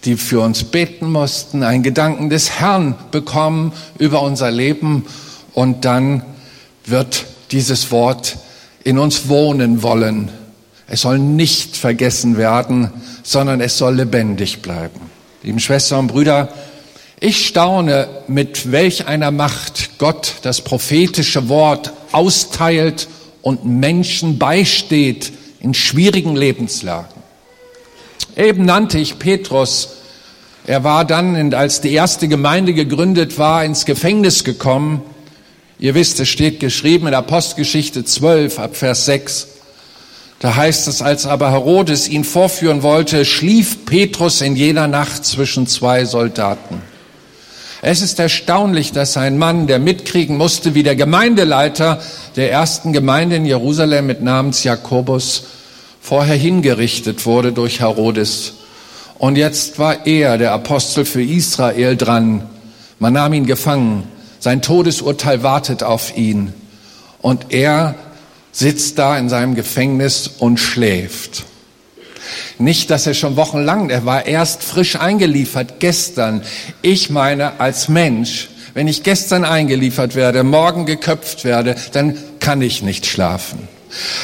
[0.03, 5.05] die für uns beten mussten, einen Gedanken des Herrn bekommen über unser Leben
[5.53, 6.23] und dann
[6.87, 8.37] wird dieses Wort
[8.83, 10.29] in uns wohnen wollen.
[10.87, 12.89] Es soll nicht vergessen werden,
[13.21, 15.01] sondern es soll lebendig bleiben.
[15.43, 16.49] Lieben Schwestern und Brüder,
[17.19, 23.07] ich staune, mit welch einer Macht Gott das prophetische Wort austeilt
[23.43, 25.31] und Menschen beisteht
[25.63, 27.23] in schwierigen Lebenslagen.
[28.35, 29.89] Eben nannte ich Petrus.
[30.67, 35.01] Er war dann, als die erste Gemeinde gegründet war, ins Gefängnis gekommen
[35.83, 39.47] Ihr wisst, es steht geschrieben in Apostelgeschichte 12 ab Vers 6.
[40.39, 45.67] Da heißt es, als aber Herodes ihn vorführen wollte, schlief Petrus in jener Nacht zwischen
[45.67, 46.81] zwei Soldaten.
[47.83, 52.01] Es ist erstaunlich, dass ein Mann, der mitkriegen musste, wie der Gemeindeleiter
[52.35, 55.43] der ersten Gemeinde in Jerusalem mit Namens Jakobus
[56.01, 58.53] vorher hingerichtet wurde durch Herodes.
[59.19, 62.49] Und jetzt war er, der Apostel für Israel, dran.
[62.99, 64.07] Man nahm ihn gefangen
[64.43, 66.53] sein Todesurteil wartet auf ihn.
[67.21, 67.95] Und er
[68.51, 71.45] sitzt da in seinem Gefängnis und schläft.
[72.57, 76.41] Nicht, dass er schon wochenlang, er war erst frisch eingeliefert, gestern.
[76.81, 82.81] Ich meine, als Mensch, wenn ich gestern eingeliefert werde, morgen geköpft werde, dann kann ich
[82.81, 83.67] nicht schlafen.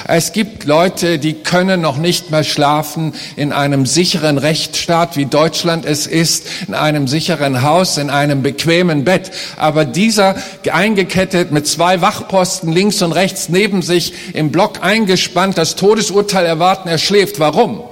[0.07, 5.85] Es gibt Leute, die können noch nicht mehr schlafen in einem sicheren Rechtsstaat, wie Deutschland
[5.85, 9.31] es ist, in einem sicheren Haus, in einem bequemen Bett.
[9.57, 10.35] Aber dieser
[10.71, 16.89] eingekettet mit zwei Wachposten links und rechts neben sich im Block eingespannt, das Todesurteil erwarten,
[16.89, 17.39] er schläft.
[17.39, 17.83] Warum?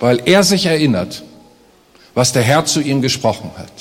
[0.00, 1.22] Weil er sich erinnert,
[2.14, 3.72] was der Herr zu ihm gesprochen hat.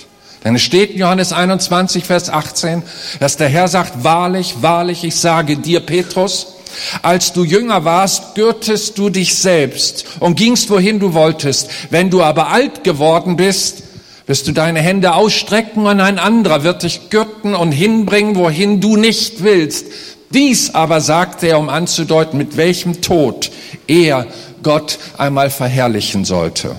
[0.43, 2.83] Denn es steht in Johannes 21, Vers 18,
[3.19, 6.55] dass der Herr sagt, wahrlich, wahrlich, ich sage dir, Petrus,
[7.01, 11.69] als du jünger warst, gürtest du dich selbst und gingst, wohin du wolltest.
[11.89, 13.83] Wenn du aber alt geworden bist,
[14.27, 18.97] wirst du deine Hände ausstrecken und ein anderer wird dich gürten und hinbringen, wohin du
[18.97, 19.87] nicht willst.
[20.31, 23.51] Dies aber sagte er, um anzudeuten, mit welchem Tod
[23.87, 24.27] er
[24.65, 26.75] Gott einmal verherrlichen sollte.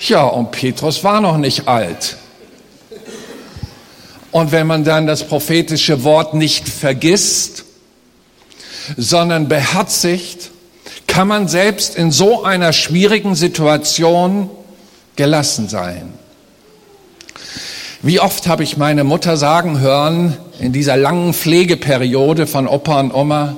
[0.00, 2.16] Ja, und Petrus war noch nicht alt.
[4.32, 7.64] Und wenn man dann das prophetische Wort nicht vergisst,
[8.96, 10.50] sondern beherzigt,
[11.06, 14.50] kann man selbst in so einer schwierigen Situation
[15.14, 16.14] gelassen sein.
[18.02, 23.14] Wie oft habe ich meine Mutter sagen hören in dieser langen Pflegeperiode von Opa und
[23.14, 23.54] Oma,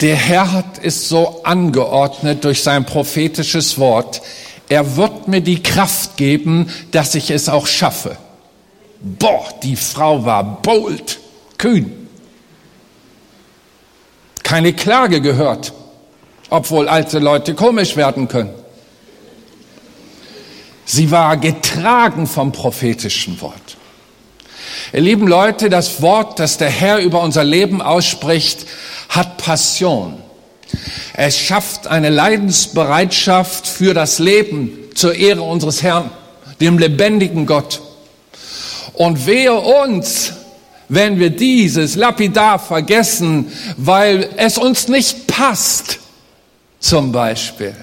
[0.00, 4.20] der Herr hat es so angeordnet durch sein prophetisches Wort.
[4.68, 8.16] Er wird mir die Kraft geben, dass ich es auch schaffe.
[9.00, 11.18] Boah, die Frau war bold,
[11.58, 12.08] kühn.
[14.42, 15.72] Keine Klage gehört,
[16.50, 18.54] obwohl alte Leute komisch werden können.
[20.84, 23.76] Sie war getragen vom prophetischen Wort.
[24.92, 28.66] Ihr lieben Leute, das Wort, das der Herr über unser Leben ausspricht,
[29.08, 30.22] hat Passion.
[31.14, 36.10] Es schafft eine Leidensbereitschaft für das Leben zur Ehre unseres Herrn,
[36.60, 37.80] dem lebendigen Gott.
[38.94, 40.32] Und wehe uns,
[40.88, 45.98] wenn wir dieses lapidar vergessen, weil es uns nicht passt,
[46.80, 47.74] zum Beispiel.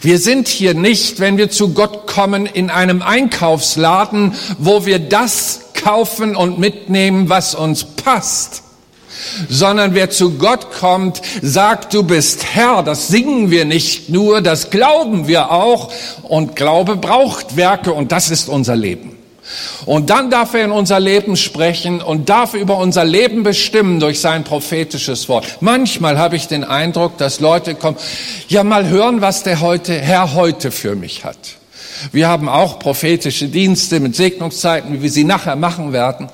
[0.00, 5.60] Wir sind hier nicht, wenn wir zu Gott kommen, in einem Einkaufsladen, wo wir das
[5.74, 8.62] kaufen und mitnehmen, was uns passt
[9.48, 12.82] sondern wer zu Gott kommt, sagt, du bist Herr.
[12.82, 15.92] Das singen wir nicht nur, das glauben wir auch.
[16.22, 19.18] Und Glaube braucht Werke und das ist unser Leben.
[19.86, 24.20] Und dann darf er in unser Leben sprechen und darf über unser Leben bestimmen durch
[24.20, 25.46] sein prophetisches Wort.
[25.60, 27.96] Manchmal habe ich den Eindruck, dass Leute kommen,
[28.48, 31.38] ja mal hören, was der heute, Herr heute für mich hat.
[32.12, 36.28] Wir haben auch prophetische Dienste mit Segnungszeiten, wie wir sie nachher machen werden.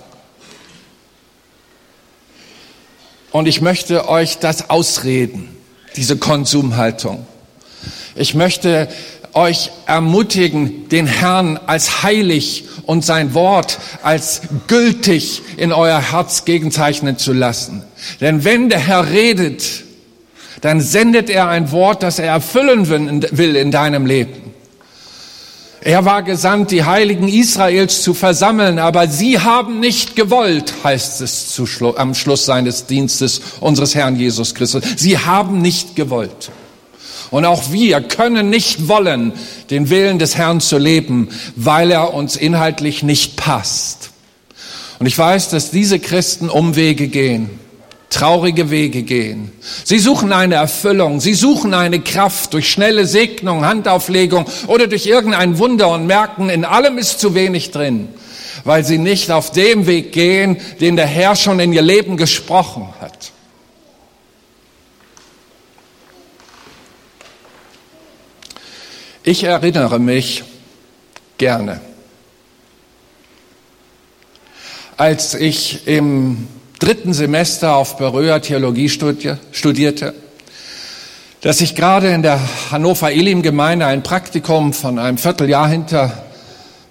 [3.34, 5.48] Und ich möchte euch das ausreden,
[5.96, 7.26] diese Konsumhaltung.
[8.14, 8.86] Ich möchte
[9.32, 17.18] euch ermutigen, den Herrn als heilig und sein Wort als gültig in euer Herz gegenzeichnen
[17.18, 17.82] zu lassen.
[18.20, 19.82] Denn wenn der Herr redet,
[20.60, 24.43] dann sendet er ein Wort, das er erfüllen will in deinem Leben.
[25.84, 31.50] Er war gesandt, die Heiligen Israels zu versammeln, aber sie haben nicht gewollt, heißt es
[31.50, 31.66] zu,
[31.98, 34.82] am Schluss seines Dienstes unseres Herrn Jesus Christus.
[34.96, 36.50] Sie haben nicht gewollt.
[37.30, 39.34] Und auch wir können nicht wollen,
[39.68, 44.10] den Willen des Herrn zu leben, weil er uns inhaltlich nicht passt.
[44.98, 47.50] Und ich weiß, dass diese Christen Umwege gehen
[48.14, 49.50] traurige Wege gehen.
[49.84, 55.58] Sie suchen eine Erfüllung, sie suchen eine Kraft durch schnelle Segnung, Handauflegung oder durch irgendein
[55.58, 58.08] Wunder und merken, in allem ist zu wenig drin,
[58.62, 62.88] weil sie nicht auf dem Weg gehen, den der Herr schon in ihr Leben gesprochen
[63.00, 63.32] hat.
[69.24, 70.44] Ich erinnere mich
[71.36, 71.80] gerne,
[74.96, 76.46] als ich im
[76.78, 80.14] dritten Semester auf Beröa Theologie studierte,
[81.40, 86.24] dass ich gerade in der Hannover Elim Gemeinde ein Praktikum von einem Vierteljahr hinter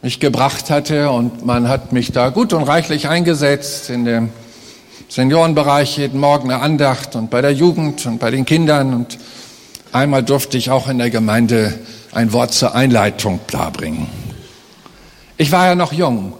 [0.02, 4.30] mich gebracht hatte und man hat mich da gut und reichlich eingesetzt in dem
[5.10, 9.18] Seniorenbereich jeden Morgen eine Andacht und bei der Jugend und bei den Kindern und
[9.92, 11.74] einmal durfte ich auch in der Gemeinde
[12.12, 14.08] ein Wort zur Einleitung darbringen.
[15.38, 16.34] Ich war ja noch jung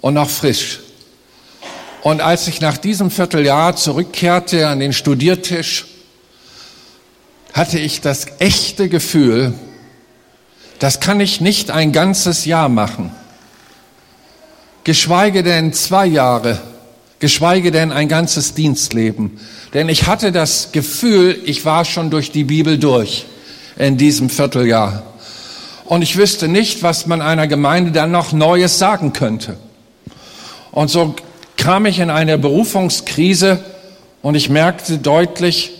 [0.00, 0.80] und noch frisch
[2.08, 5.84] und als ich nach diesem Vierteljahr zurückkehrte an den Studiertisch,
[7.52, 9.52] hatte ich das echte Gefühl,
[10.78, 13.12] das kann ich nicht ein ganzes Jahr machen,
[14.84, 16.62] geschweige denn zwei Jahre,
[17.18, 19.38] geschweige denn ein ganzes Dienstleben.
[19.74, 23.26] Denn ich hatte das Gefühl, ich war schon durch die Bibel durch
[23.76, 25.02] in diesem Vierteljahr.
[25.84, 29.58] Und ich wüsste nicht, was man einer Gemeinde dann noch Neues sagen könnte.
[30.70, 31.14] Und so
[31.68, 33.60] kam ich in eine Berufungskrise
[34.22, 35.72] und ich merkte deutlich,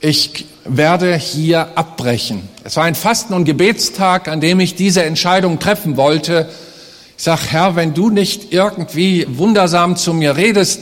[0.00, 2.48] ich werde hier abbrechen.
[2.64, 6.48] Es war ein Fasten- und Gebetstag, an dem ich diese Entscheidung treffen wollte.
[7.16, 10.80] Ich sag, Herr, wenn du nicht irgendwie wundersam zu mir redest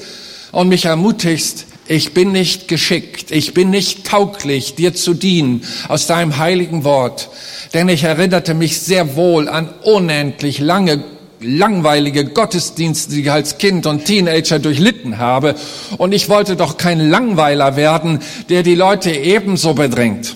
[0.51, 6.07] und mich ermutigst, ich bin nicht geschickt, ich bin nicht tauglich, dir zu dienen aus
[6.07, 7.29] deinem heiligen Wort.
[7.75, 11.05] Denn ich erinnerte mich sehr wohl an unendlich lange
[11.41, 15.55] langweilige Gottesdienste, die ich als Kind und Teenager durchlitten habe.
[15.97, 20.35] Und ich wollte doch kein Langweiler werden, der die Leute ebenso bedrängt.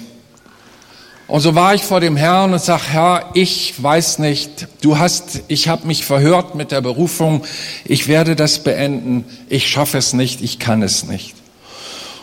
[1.28, 5.40] Und so war ich vor dem Herrn und sag, Herr, ich weiß nicht, du hast,
[5.48, 7.44] ich habe mich verhört mit der Berufung,
[7.86, 11.34] ich werde das beenden, ich schaffe es nicht, ich kann es nicht.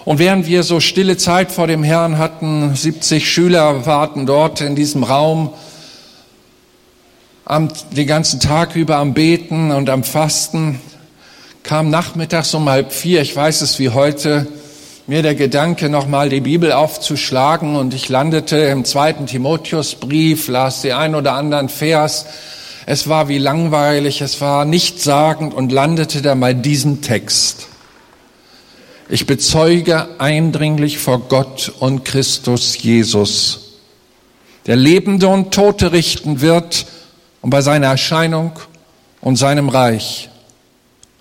[0.05, 4.75] Und während wir so stille Zeit vor dem Herrn hatten, 70 Schüler warten dort in
[4.75, 5.49] diesem Raum,
[7.49, 10.79] am, den ganzen Tag über am Beten und am Fasten,
[11.63, 14.45] kam nachmittags um halb vier, ich weiß es wie heute,
[15.07, 20.93] mir der Gedanke, nochmal die Bibel aufzuschlagen und ich landete im zweiten Timotheusbrief, las die
[20.93, 22.27] ein oder anderen Vers.
[22.85, 27.67] Es war wie langweilig, es war nichtssagend und landete da bei diesem Text.
[29.09, 33.79] Ich bezeuge eindringlich vor Gott und Christus Jesus,
[34.67, 36.85] der Lebende und Tote richten wird
[37.41, 38.51] und bei seiner Erscheinung
[39.21, 40.29] und seinem Reich.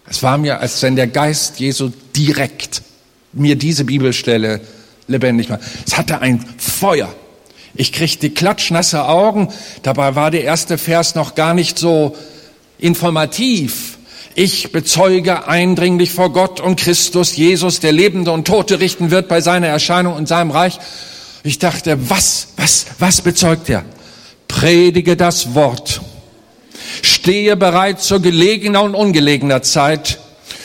[0.09, 2.83] Es war mir, als wenn der Geist Jesu direkt
[3.33, 4.61] mir diese Bibelstelle
[5.07, 5.61] lebendig macht.
[5.87, 7.13] Es hatte ein Feuer.
[7.75, 9.49] Ich kriegte klatschnasse Augen.
[9.83, 12.17] Dabei war der erste Vers noch gar nicht so
[12.79, 13.99] informativ.
[14.35, 19.41] Ich bezeuge eindringlich vor Gott und Christus, Jesus, der Lebende und Tote richten wird bei
[19.41, 20.79] seiner Erscheinung und seinem Reich.
[21.43, 23.85] Ich dachte, was, was, was bezeugt er?
[24.47, 26.01] Predige das Wort.
[27.03, 30.19] Stehe bereit zur gelegener und ungelegener Zeit.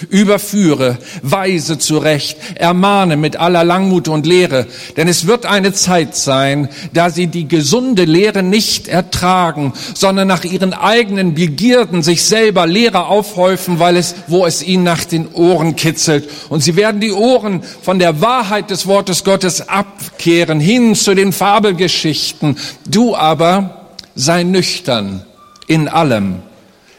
[0.09, 4.67] Überführe, weise zurecht, ermahne mit aller Langmut und Lehre,
[4.97, 10.43] denn es wird eine Zeit sein, da sie die gesunde Lehre nicht ertragen, sondern nach
[10.43, 15.75] ihren eigenen Begierden sich selber Lehre aufhäufen, weil es, wo es ihnen nach den Ohren
[15.75, 16.29] kitzelt.
[16.49, 21.31] Und sie werden die Ohren von der Wahrheit des Wortes Gottes abkehren, hin zu den
[21.31, 22.57] Fabelgeschichten.
[22.87, 25.25] Du aber sei nüchtern
[25.67, 26.41] in allem.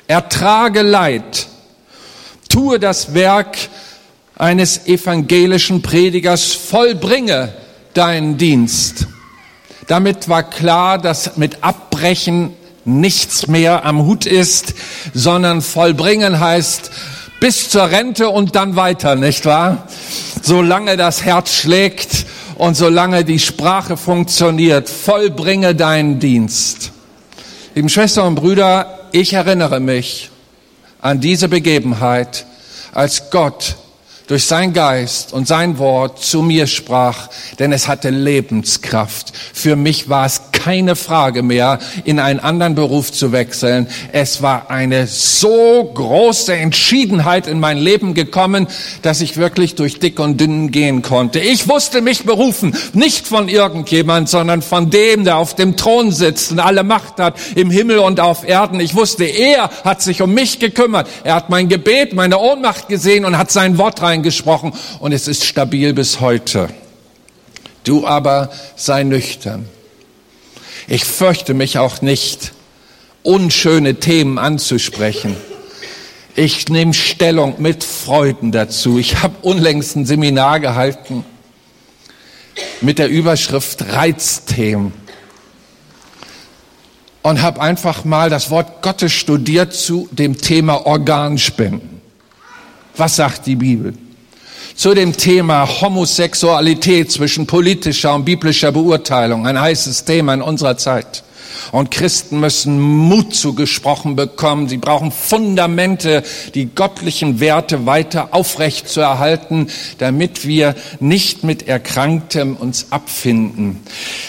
[0.07, 1.47] Ertrage Leid.
[2.49, 3.57] Tue das Werk
[4.37, 6.53] eines evangelischen Predigers.
[6.53, 7.53] Vollbringe
[7.95, 9.07] deinen Dienst.
[9.87, 12.55] Damit war klar, dass mit Abbrechen
[12.85, 14.75] nichts mehr am Hut ist,
[15.13, 16.91] sondern vollbringen heißt
[17.41, 19.87] bis zur Rente und dann weiter, nicht wahr?
[20.43, 26.94] Solange das Herz schlägt und solange die Sprache funktioniert, vollbringe deinen Dienst.
[27.75, 30.31] Lieben Schwestern und Brüder, ich erinnere mich
[31.01, 32.47] an diese Begebenheit,
[32.93, 33.75] als Gott
[34.29, 39.33] durch sein Geist und sein Wort zu mir sprach, denn es hatte Lebenskraft.
[39.53, 43.87] Für mich war es keine Frage mehr, in einen anderen Beruf zu wechseln.
[44.13, 48.67] Es war eine so große Entschiedenheit in mein Leben gekommen,
[49.03, 51.39] dass ich wirklich durch dick und dünn gehen konnte.
[51.39, 56.53] Ich wusste mich berufen, nicht von irgendjemand, sondern von dem, der auf dem Thron sitzt
[56.53, 58.81] und alle Macht hat im Himmel und auf Erden.
[58.81, 61.09] Ich wusste, er hat sich um mich gekümmert.
[61.25, 65.45] Er hat mein Gebet, meine Ohnmacht gesehen und hat sein Wort reingesprochen und es ist
[65.45, 66.69] stabil bis heute.
[67.85, 69.69] Du aber sei nüchtern.
[70.87, 72.53] Ich fürchte mich auch nicht,
[73.23, 75.37] unschöne Themen anzusprechen.
[76.37, 78.99] Ich nehme Stellung mit Freuden dazu.
[78.99, 81.25] Ich habe unlängst ein Seminar gehalten
[82.81, 84.93] mit der Überschrift Reizthemen
[87.23, 92.03] und habe einfach mal das Wort Gottes studiert zu dem Thema Organspenden.
[92.97, 93.95] Was sagt die Bibel?
[94.77, 101.23] Zu dem Thema Homosexualität zwischen politischer und biblischer Beurteilung, ein heißes Thema in unserer Zeit.
[101.71, 104.69] Und Christen müssen Mut zugesprochen bekommen.
[104.69, 109.69] Sie brauchen Fundamente, die göttlichen Werte weiter aufrecht zu erhalten,
[109.99, 113.81] damit wir nicht mit Erkranktem uns abfinden,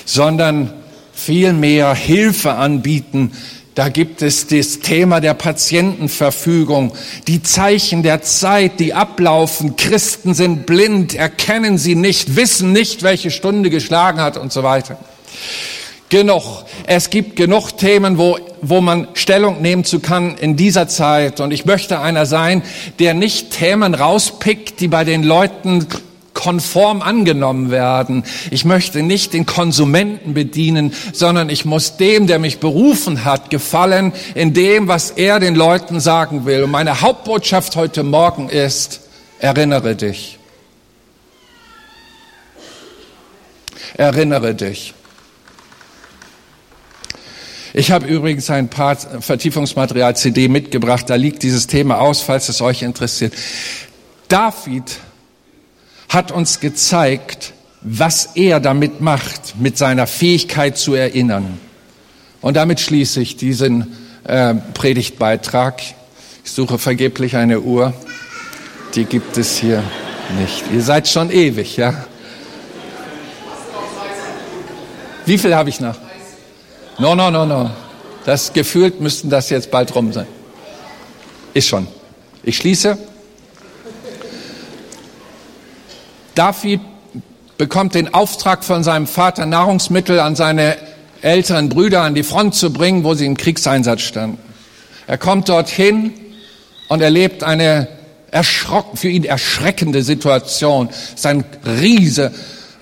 [0.06, 0.74] sondern
[1.12, 3.32] vielmehr Hilfe anbieten,
[3.76, 6.94] da gibt es das Thema der Patientenverfügung,
[7.28, 9.76] die Zeichen der Zeit, die ablaufen.
[9.76, 14.98] Christen sind blind, erkennen sie nicht, wissen nicht, welche Stunde geschlagen hat und so weiter.
[16.08, 16.64] Genug.
[16.88, 21.42] Es gibt genug Themen, wo, wo man Stellung nehmen zu kann in dieser Zeit.
[21.42, 22.62] Und ich möchte einer sein,
[23.00, 25.86] der nicht Themen rauspickt, die bei den Leuten
[26.46, 28.24] konform angenommen werden.
[28.52, 34.14] Ich möchte nicht den Konsumenten bedienen, sondern ich muss dem, der mich berufen hat, gefallen
[34.36, 36.62] in dem, was er den Leuten sagen will.
[36.62, 39.02] Und meine Hauptbotschaft heute Morgen ist,
[39.40, 40.38] erinnere dich.
[43.96, 44.94] Erinnere dich.
[47.74, 52.62] Ich habe übrigens ein paar Vertiefungsmaterial CD mitgebracht, da liegt dieses Thema aus, falls es
[52.62, 53.34] euch interessiert.
[54.28, 55.00] David
[56.10, 61.60] hat uns gezeigt, was er damit macht, mit seiner Fähigkeit zu erinnern.
[62.42, 65.82] Und damit schließe ich diesen äh, Predigtbeitrag.
[66.44, 67.94] Ich suche vergeblich eine Uhr.
[68.96, 69.84] Die gibt es hier
[70.40, 70.64] nicht.
[70.74, 72.06] Ihr seid schon ewig, ja?
[75.26, 75.96] Wie viel habe ich noch?
[76.98, 77.72] No, no, no, no.
[78.26, 80.28] Das gefühlt müssten das jetzt bald rum sein.
[81.54, 81.88] Ist schon.
[82.44, 82.98] Ich schließe.
[86.36, 86.82] David
[87.58, 90.76] bekommt den Auftrag von seinem Vater, Nahrungsmittel an seine
[91.22, 94.38] älteren Brüder an die Front zu bringen, wo sie im Kriegseinsatz standen.
[95.08, 96.14] Er kommt dorthin
[96.90, 97.88] und erlebt eine
[98.96, 100.90] für ihn erschreckende Situation.
[101.16, 102.32] Sein Riese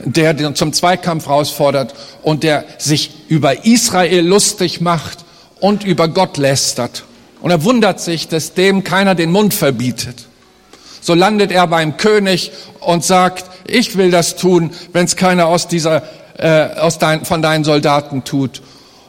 [0.06, 1.94] der zum Zweikampf herausfordert
[2.24, 5.20] und der sich über Israel lustig macht
[5.60, 7.04] und über Gott lästert.
[7.42, 10.26] Und er wundert sich, dass dem keiner den Mund verbietet.
[11.04, 15.68] So landet er beim König und sagt, ich will das tun, wenn es keiner aus
[15.68, 16.02] dieser,
[16.38, 18.62] äh, aus dein, von deinen Soldaten tut.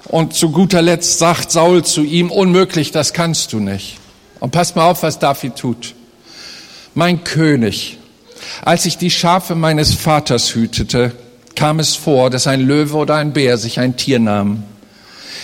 [0.07, 3.99] Und zu guter Letzt sagt Saul zu ihm, unmöglich, das kannst du nicht.
[4.41, 5.95] Und passt mal auf, was David tut.
[6.95, 7.99] Mein König,
[8.65, 11.13] als ich die Schafe meines Vaters hütete,
[11.55, 14.65] kam es vor, dass ein Löwe oder ein Bär sich ein Tier nahm.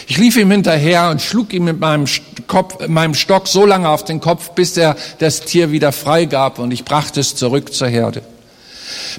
[0.07, 2.07] Ich lief ihm hinterher und schlug ihm mit meinem,
[2.47, 6.73] Kopf, meinem Stock so lange auf den Kopf, bis er das Tier wieder freigab und
[6.73, 8.23] ich brachte es zurück zur Herde.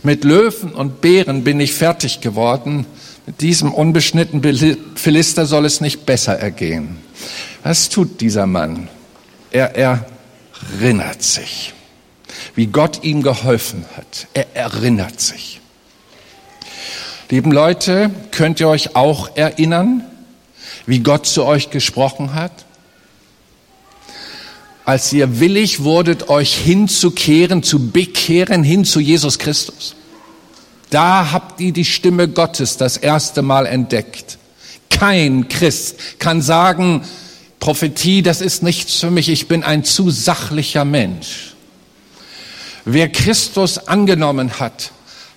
[0.03, 2.85] Mit Löwen und Bären bin ich fertig geworden.
[3.25, 6.97] Mit diesem unbeschnittenen Philister soll es nicht besser ergehen.
[7.63, 8.89] Was tut dieser Mann?
[9.51, 11.73] Er erinnert sich
[12.55, 14.27] wie Gott ihm geholfen hat.
[14.33, 15.59] Er erinnert sich.
[17.29, 20.03] Lieben Leute, könnt ihr euch auch erinnern,
[20.91, 22.51] wie Gott zu euch gesprochen hat?
[24.83, 29.95] Als ihr willig wurdet, euch hinzukehren, zu bekehren, hin zu Jesus Christus.
[30.89, 34.37] Da habt ihr die Stimme Gottes das erste Mal entdeckt.
[34.89, 37.05] Kein Christ kann sagen,
[37.61, 41.53] Prophetie, das ist nichts für mich, ich bin ein zu sachlicher Mensch.
[42.83, 44.91] Wer Christus angenommen hat,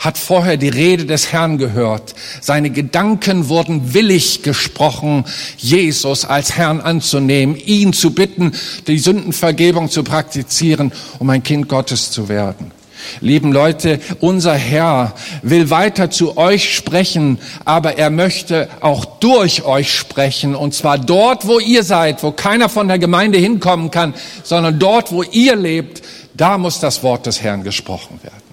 [0.04, 2.14] hat vorher die Rede des Herrn gehört.
[2.40, 5.24] Seine Gedanken wurden willig gesprochen,
[5.56, 8.52] Jesus als Herrn anzunehmen, ihn zu bitten,
[8.86, 12.72] die Sündenvergebung zu praktizieren, um ein Kind Gottes zu werden.
[13.20, 19.94] Lieben Leute, unser Herr will weiter zu euch sprechen, aber er möchte auch durch euch
[19.94, 20.54] sprechen.
[20.54, 25.12] Und zwar dort, wo ihr seid, wo keiner von der Gemeinde hinkommen kann, sondern dort,
[25.12, 26.02] wo ihr lebt,
[26.34, 28.43] da muss das Wort des Herrn gesprochen werden.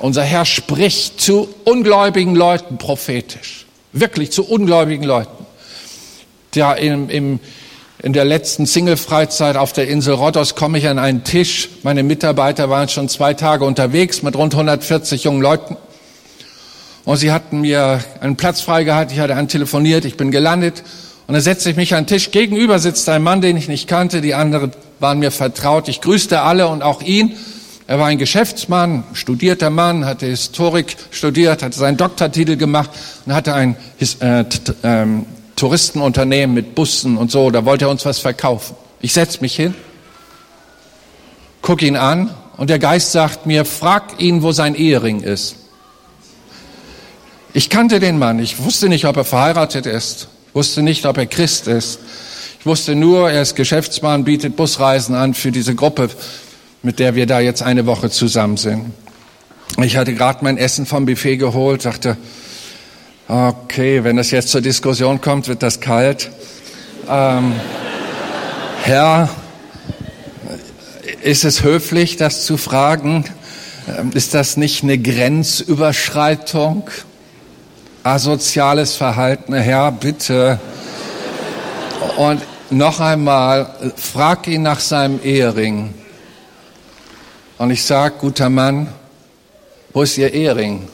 [0.00, 3.66] Unser Herr spricht zu ungläubigen Leuten prophetisch.
[3.92, 5.44] Wirklich zu ungläubigen Leuten.
[6.54, 7.38] Ja, im, im,
[8.02, 11.68] in der letzten Single-Freizeit auf der Insel Rhodos komme ich an einen Tisch.
[11.82, 15.76] Meine Mitarbeiter waren schon zwei Tage unterwegs mit rund 140 jungen Leuten.
[17.04, 19.14] Und sie hatten mir einen Platz freigehalten.
[19.14, 20.06] Ich hatte antelefoniert.
[20.06, 20.82] Ich bin gelandet.
[21.26, 22.30] Und da setzte ich mich an den Tisch.
[22.30, 24.22] Gegenüber sitzt ein Mann, den ich nicht kannte.
[24.22, 25.88] Die andere waren mir vertraut.
[25.88, 27.36] Ich grüßte alle und auch ihn.
[27.90, 32.88] Er war ein Geschäftsmann, studierter Mann, hatte Historik studiert, hatte seinen Doktortitel gemacht
[33.26, 33.74] und hatte ein
[34.20, 34.44] äh,
[34.84, 35.26] ähm,
[35.56, 37.50] Touristenunternehmen mit Bussen und so.
[37.50, 38.76] Da wollte er uns was verkaufen.
[39.00, 39.74] Ich setz mich hin,
[41.62, 45.56] guck ihn an und der Geist sagt mir, frag ihn, wo sein Ehering ist.
[47.52, 48.38] Ich kannte den Mann.
[48.38, 50.28] Ich wusste nicht, ob er verheiratet ist.
[50.52, 51.98] Wusste nicht, ob er Christ ist.
[52.60, 56.08] Ich wusste nur, er ist Geschäftsmann, bietet Busreisen an für diese Gruppe,
[56.82, 58.92] mit der wir da jetzt eine Woche zusammen sind.
[59.82, 62.16] Ich hatte gerade mein Essen vom Buffet geholt, dachte,
[63.28, 66.30] okay, wenn das jetzt zur Diskussion kommt, wird das kalt.
[67.08, 67.52] Ähm,
[68.82, 69.28] Herr,
[71.22, 73.24] ist es höflich, das zu fragen?
[73.88, 76.88] Ähm, ist das nicht eine Grenzüberschreitung?
[78.02, 79.54] Asoziales Verhalten?
[79.54, 80.58] Herr, bitte.
[82.16, 85.94] Und noch einmal, frag ihn nach seinem Ehering.
[87.60, 88.88] Und ich sag, guter Mann,
[89.92, 90.88] wo ist Ihr Ehering?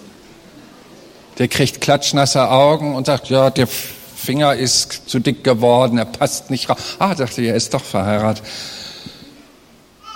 [1.39, 6.51] Der kriegt klatschnasse Augen und sagt, ja, der Finger ist zu dick geworden, er passt
[6.51, 6.97] nicht raus.
[6.99, 8.45] Ah, dachte ich, er ist doch verheiratet.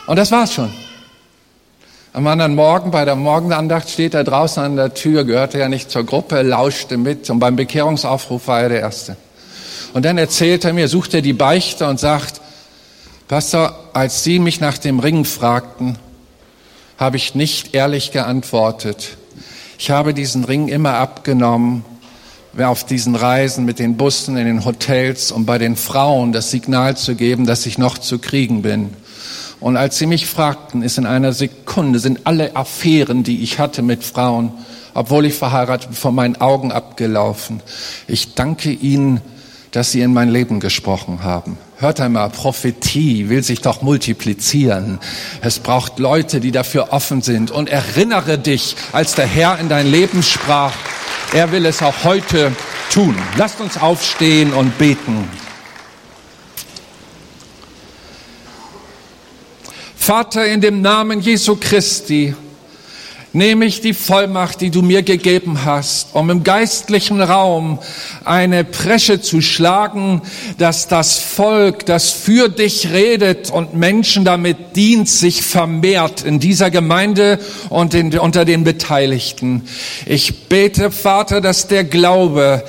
[0.09, 0.73] Und das war's schon.
[2.15, 5.89] Am anderen Morgen bei der Morgenandacht steht er draußen an der Tür, gehörte ja nicht
[5.89, 9.17] zur Gruppe, lauschte mit und beim Bekehrungsaufruf war er der Erste.
[9.93, 12.41] Und dann erzählt er mir, sucht er die Beichte und sagt,
[13.29, 15.97] Pastor, als Sie mich nach dem Ring fragten,
[17.01, 19.17] habe ich nicht ehrlich geantwortet.
[19.79, 21.83] Ich habe diesen Ring immer abgenommen,
[22.59, 26.99] auf diesen Reisen mit den Bussen in den Hotels, um bei den Frauen das Signal
[26.99, 28.91] zu geben, dass ich noch zu kriegen bin.
[29.61, 33.81] Und als sie mich fragten, ist in einer Sekunde, sind alle Affären, die ich hatte
[33.81, 34.53] mit Frauen,
[34.93, 37.63] obwohl ich verheiratet vor meinen Augen abgelaufen.
[38.09, 39.23] Ich danke Ihnen,
[39.71, 41.57] dass Sie in mein Leben gesprochen haben.
[41.81, 44.99] Hört einmal, Prophetie will sich doch multiplizieren.
[45.41, 47.51] Es braucht Leute, die dafür offen sind.
[47.51, 50.75] Und erinnere dich, als der Herr in dein Leben sprach,
[51.33, 52.53] er will es auch heute
[52.93, 53.17] tun.
[53.39, 55.27] Lasst uns aufstehen und beten.
[59.97, 62.35] Vater, in dem Namen Jesu Christi
[63.33, 67.79] nehme ich die Vollmacht, die du mir gegeben hast, um im geistlichen Raum
[68.25, 70.23] eine Presche zu schlagen,
[70.59, 76.71] dass das Volk, das für dich redet und Menschen damit dient, sich vermehrt in dieser
[76.71, 79.63] Gemeinde und in, unter den Beteiligten.
[80.07, 82.65] Ich bete, Vater, dass der Glaube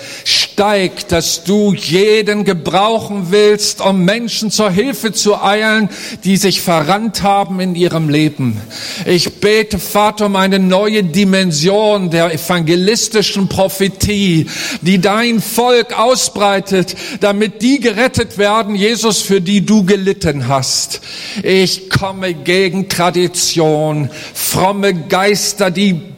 [0.62, 5.90] steigt, dass du jeden gebrauchen willst, um Menschen zur Hilfe zu eilen,
[6.24, 8.62] die sich verrannt haben in ihrem Leben.
[9.08, 14.46] Ich bete, Vater, um eine neue Dimension der evangelistischen Prophetie,
[14.82, 21.02] die dein Volk ausbreitet, damit die gerettet werden, Jesus, für die du gelitten hast.
[21.42, 26.12] Ich komme gegen Tradition, fromme Geister, die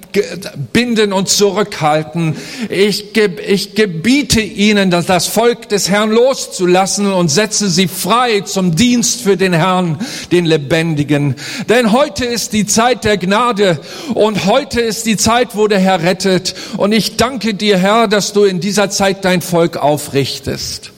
[0.71, 2.35] binden und zurückhalten.
[2.69, 8.41] Ich, ge ich gebiete ihnen, dass das Volk des Herrn loszulassen und setze sie frei
[8.41, 9.99] zum Dienst für den Herrn,
[10.31, 11.35] den Lebendigen.
[11.69, 13.79] Denn heute ist die Zeit der Gnade
[14.13, 16.55] und heute ist die Zeit, wo der Herr rettet.
[16.77, 20.93] Und ich danke dir, Herr, dass du in dieser Zeit dein Volk aufrichtest.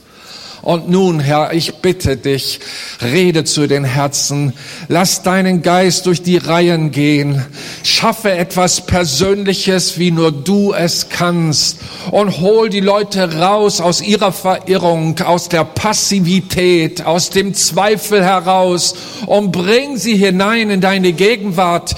[0.66, 2.58] Und nun, Herr, ich bitte dich,
[3.00, 4.52] rede zu den Herzen.
[4.88, 7.40] Lass deinen Geist durch die Reihen gehen.
[7.84, 11.78] Schaffe etwas Persönliches, wie nur du es kannst.
[12.10, 18.96] Und hol die Leute raus aus ihrer Verirrung, aus der Passivität, aus dem Zweifel heraus
[19.26, 21.94] und bring sie hinein in deine Gegenwart.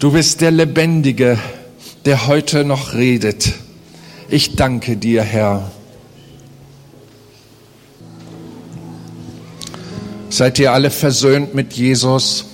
[0.00, 1.38] Du bist der Lebendige,
[2.04, 3.54] der heute noch redet.
[4.28, 5.70] Ich danke dir, Herr.
[10.36, 12.44] Seid ihr alle versöhnt mit Jesus?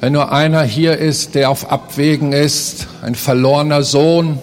[0.00, 4.40] Wenn nur einer hier ist, der auf Abwägen ist, ein verlorener Sohn,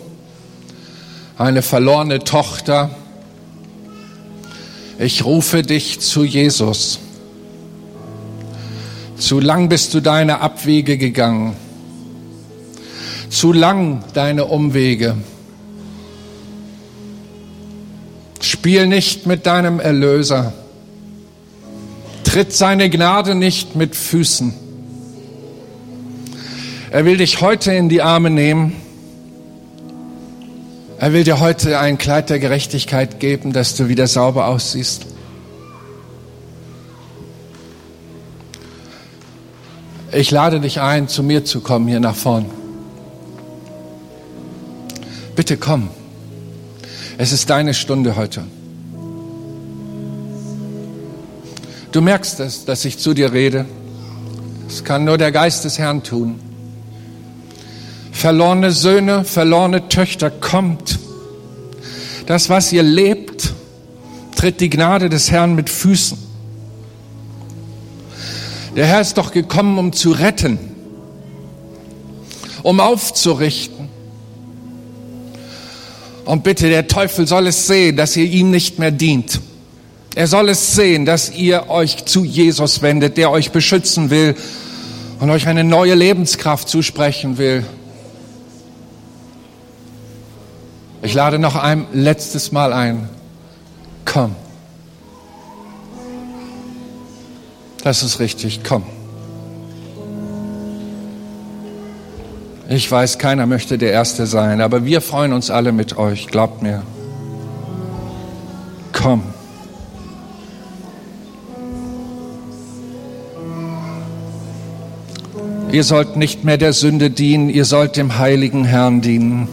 [1.38, 2.92] eine verlorene Tochter,
[4.98, 7.00] ich rufe dich zu Jesus.
[9.18, 11.58] Zu lang bist du deine Abwege gegangen,
[13.30, 15.18] zu lang deine Umwege.
[18.64, 20.54] Spiel nicht mit deinem Erlöser.
[22.24, 24.54] Tritt seine Gnade nicht mit Füßen.
[26.90, 28.74] Er will dich heute in die Arme nehmen.
[30.98, 35.08] Er will dir heute ein Kleid der Gerechtigkeit geben, dass du wieder sauber aussiehst.
[40.14, 42.46] Ich lade dich ein, zu mir zu kommen hier nach vorn.
[45.36, 45.90] Bitte komm.
[47.18, 48.44] Es ist deine Stunde heute.
[51.92, 53.66] Du merkst es, dass ich zu dir rede.
[54.68, 56.40] Das kann nur der Geist des Herrn tun.
[58.12, 60.98] Verlorene Söhne, verlorene Töchter, kommt.
[62.26, 63.54] Das, was ihr lebt,
[64.36, 66.18] tritt die Gnade des Herrn mit Füßen.
[68.76, 70.58] Der Herr ist doch gekommen, um zu retten,
[72.64, 73.73] um aufzurichten,
[76.26, 79.40] und bitte, der Teufel soll es sehen, dass ihr ihm nicht mehr dient.
[80.16, 84.36] Er soll es sehen, dass ihr euch zu Jesus wendet, der euch beschützen will
[85.20, 87.66] und euch eine neue Lebenskraft zusprechen will.
[91.02, 93.10] Ich lade noch ein letztes Mal ein.
[94.06, 94.36] Komm.
[97.84, 98.62] Das ist richtig.
[98.64, 98.84] Komm.
[102.76, 106.64] Ich weiß, keiner möchte der Erste sein, aber wir freuen uns alle mit euch, glaubt
[106.64, 106.82] mir.
[108.92, 109.22] Komm.
[115.72, 119.48] Ihr sollt nicht mehr der Sünde dienen, ihr sollt dem heiligen Herrn dienen.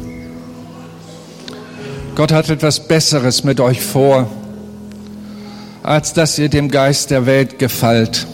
[2.15, 4.31] Gott hat etwas Besseres mit euch vor,
[5.83, 8.27] als dass ihr dem Geist der Welt gefällt.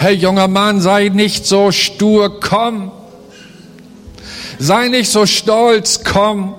[0.00, 2.92] Hey junger Mann, sei nicht so stur, komm.
[4.60, 6.54] Sei nicht so stolz, komm.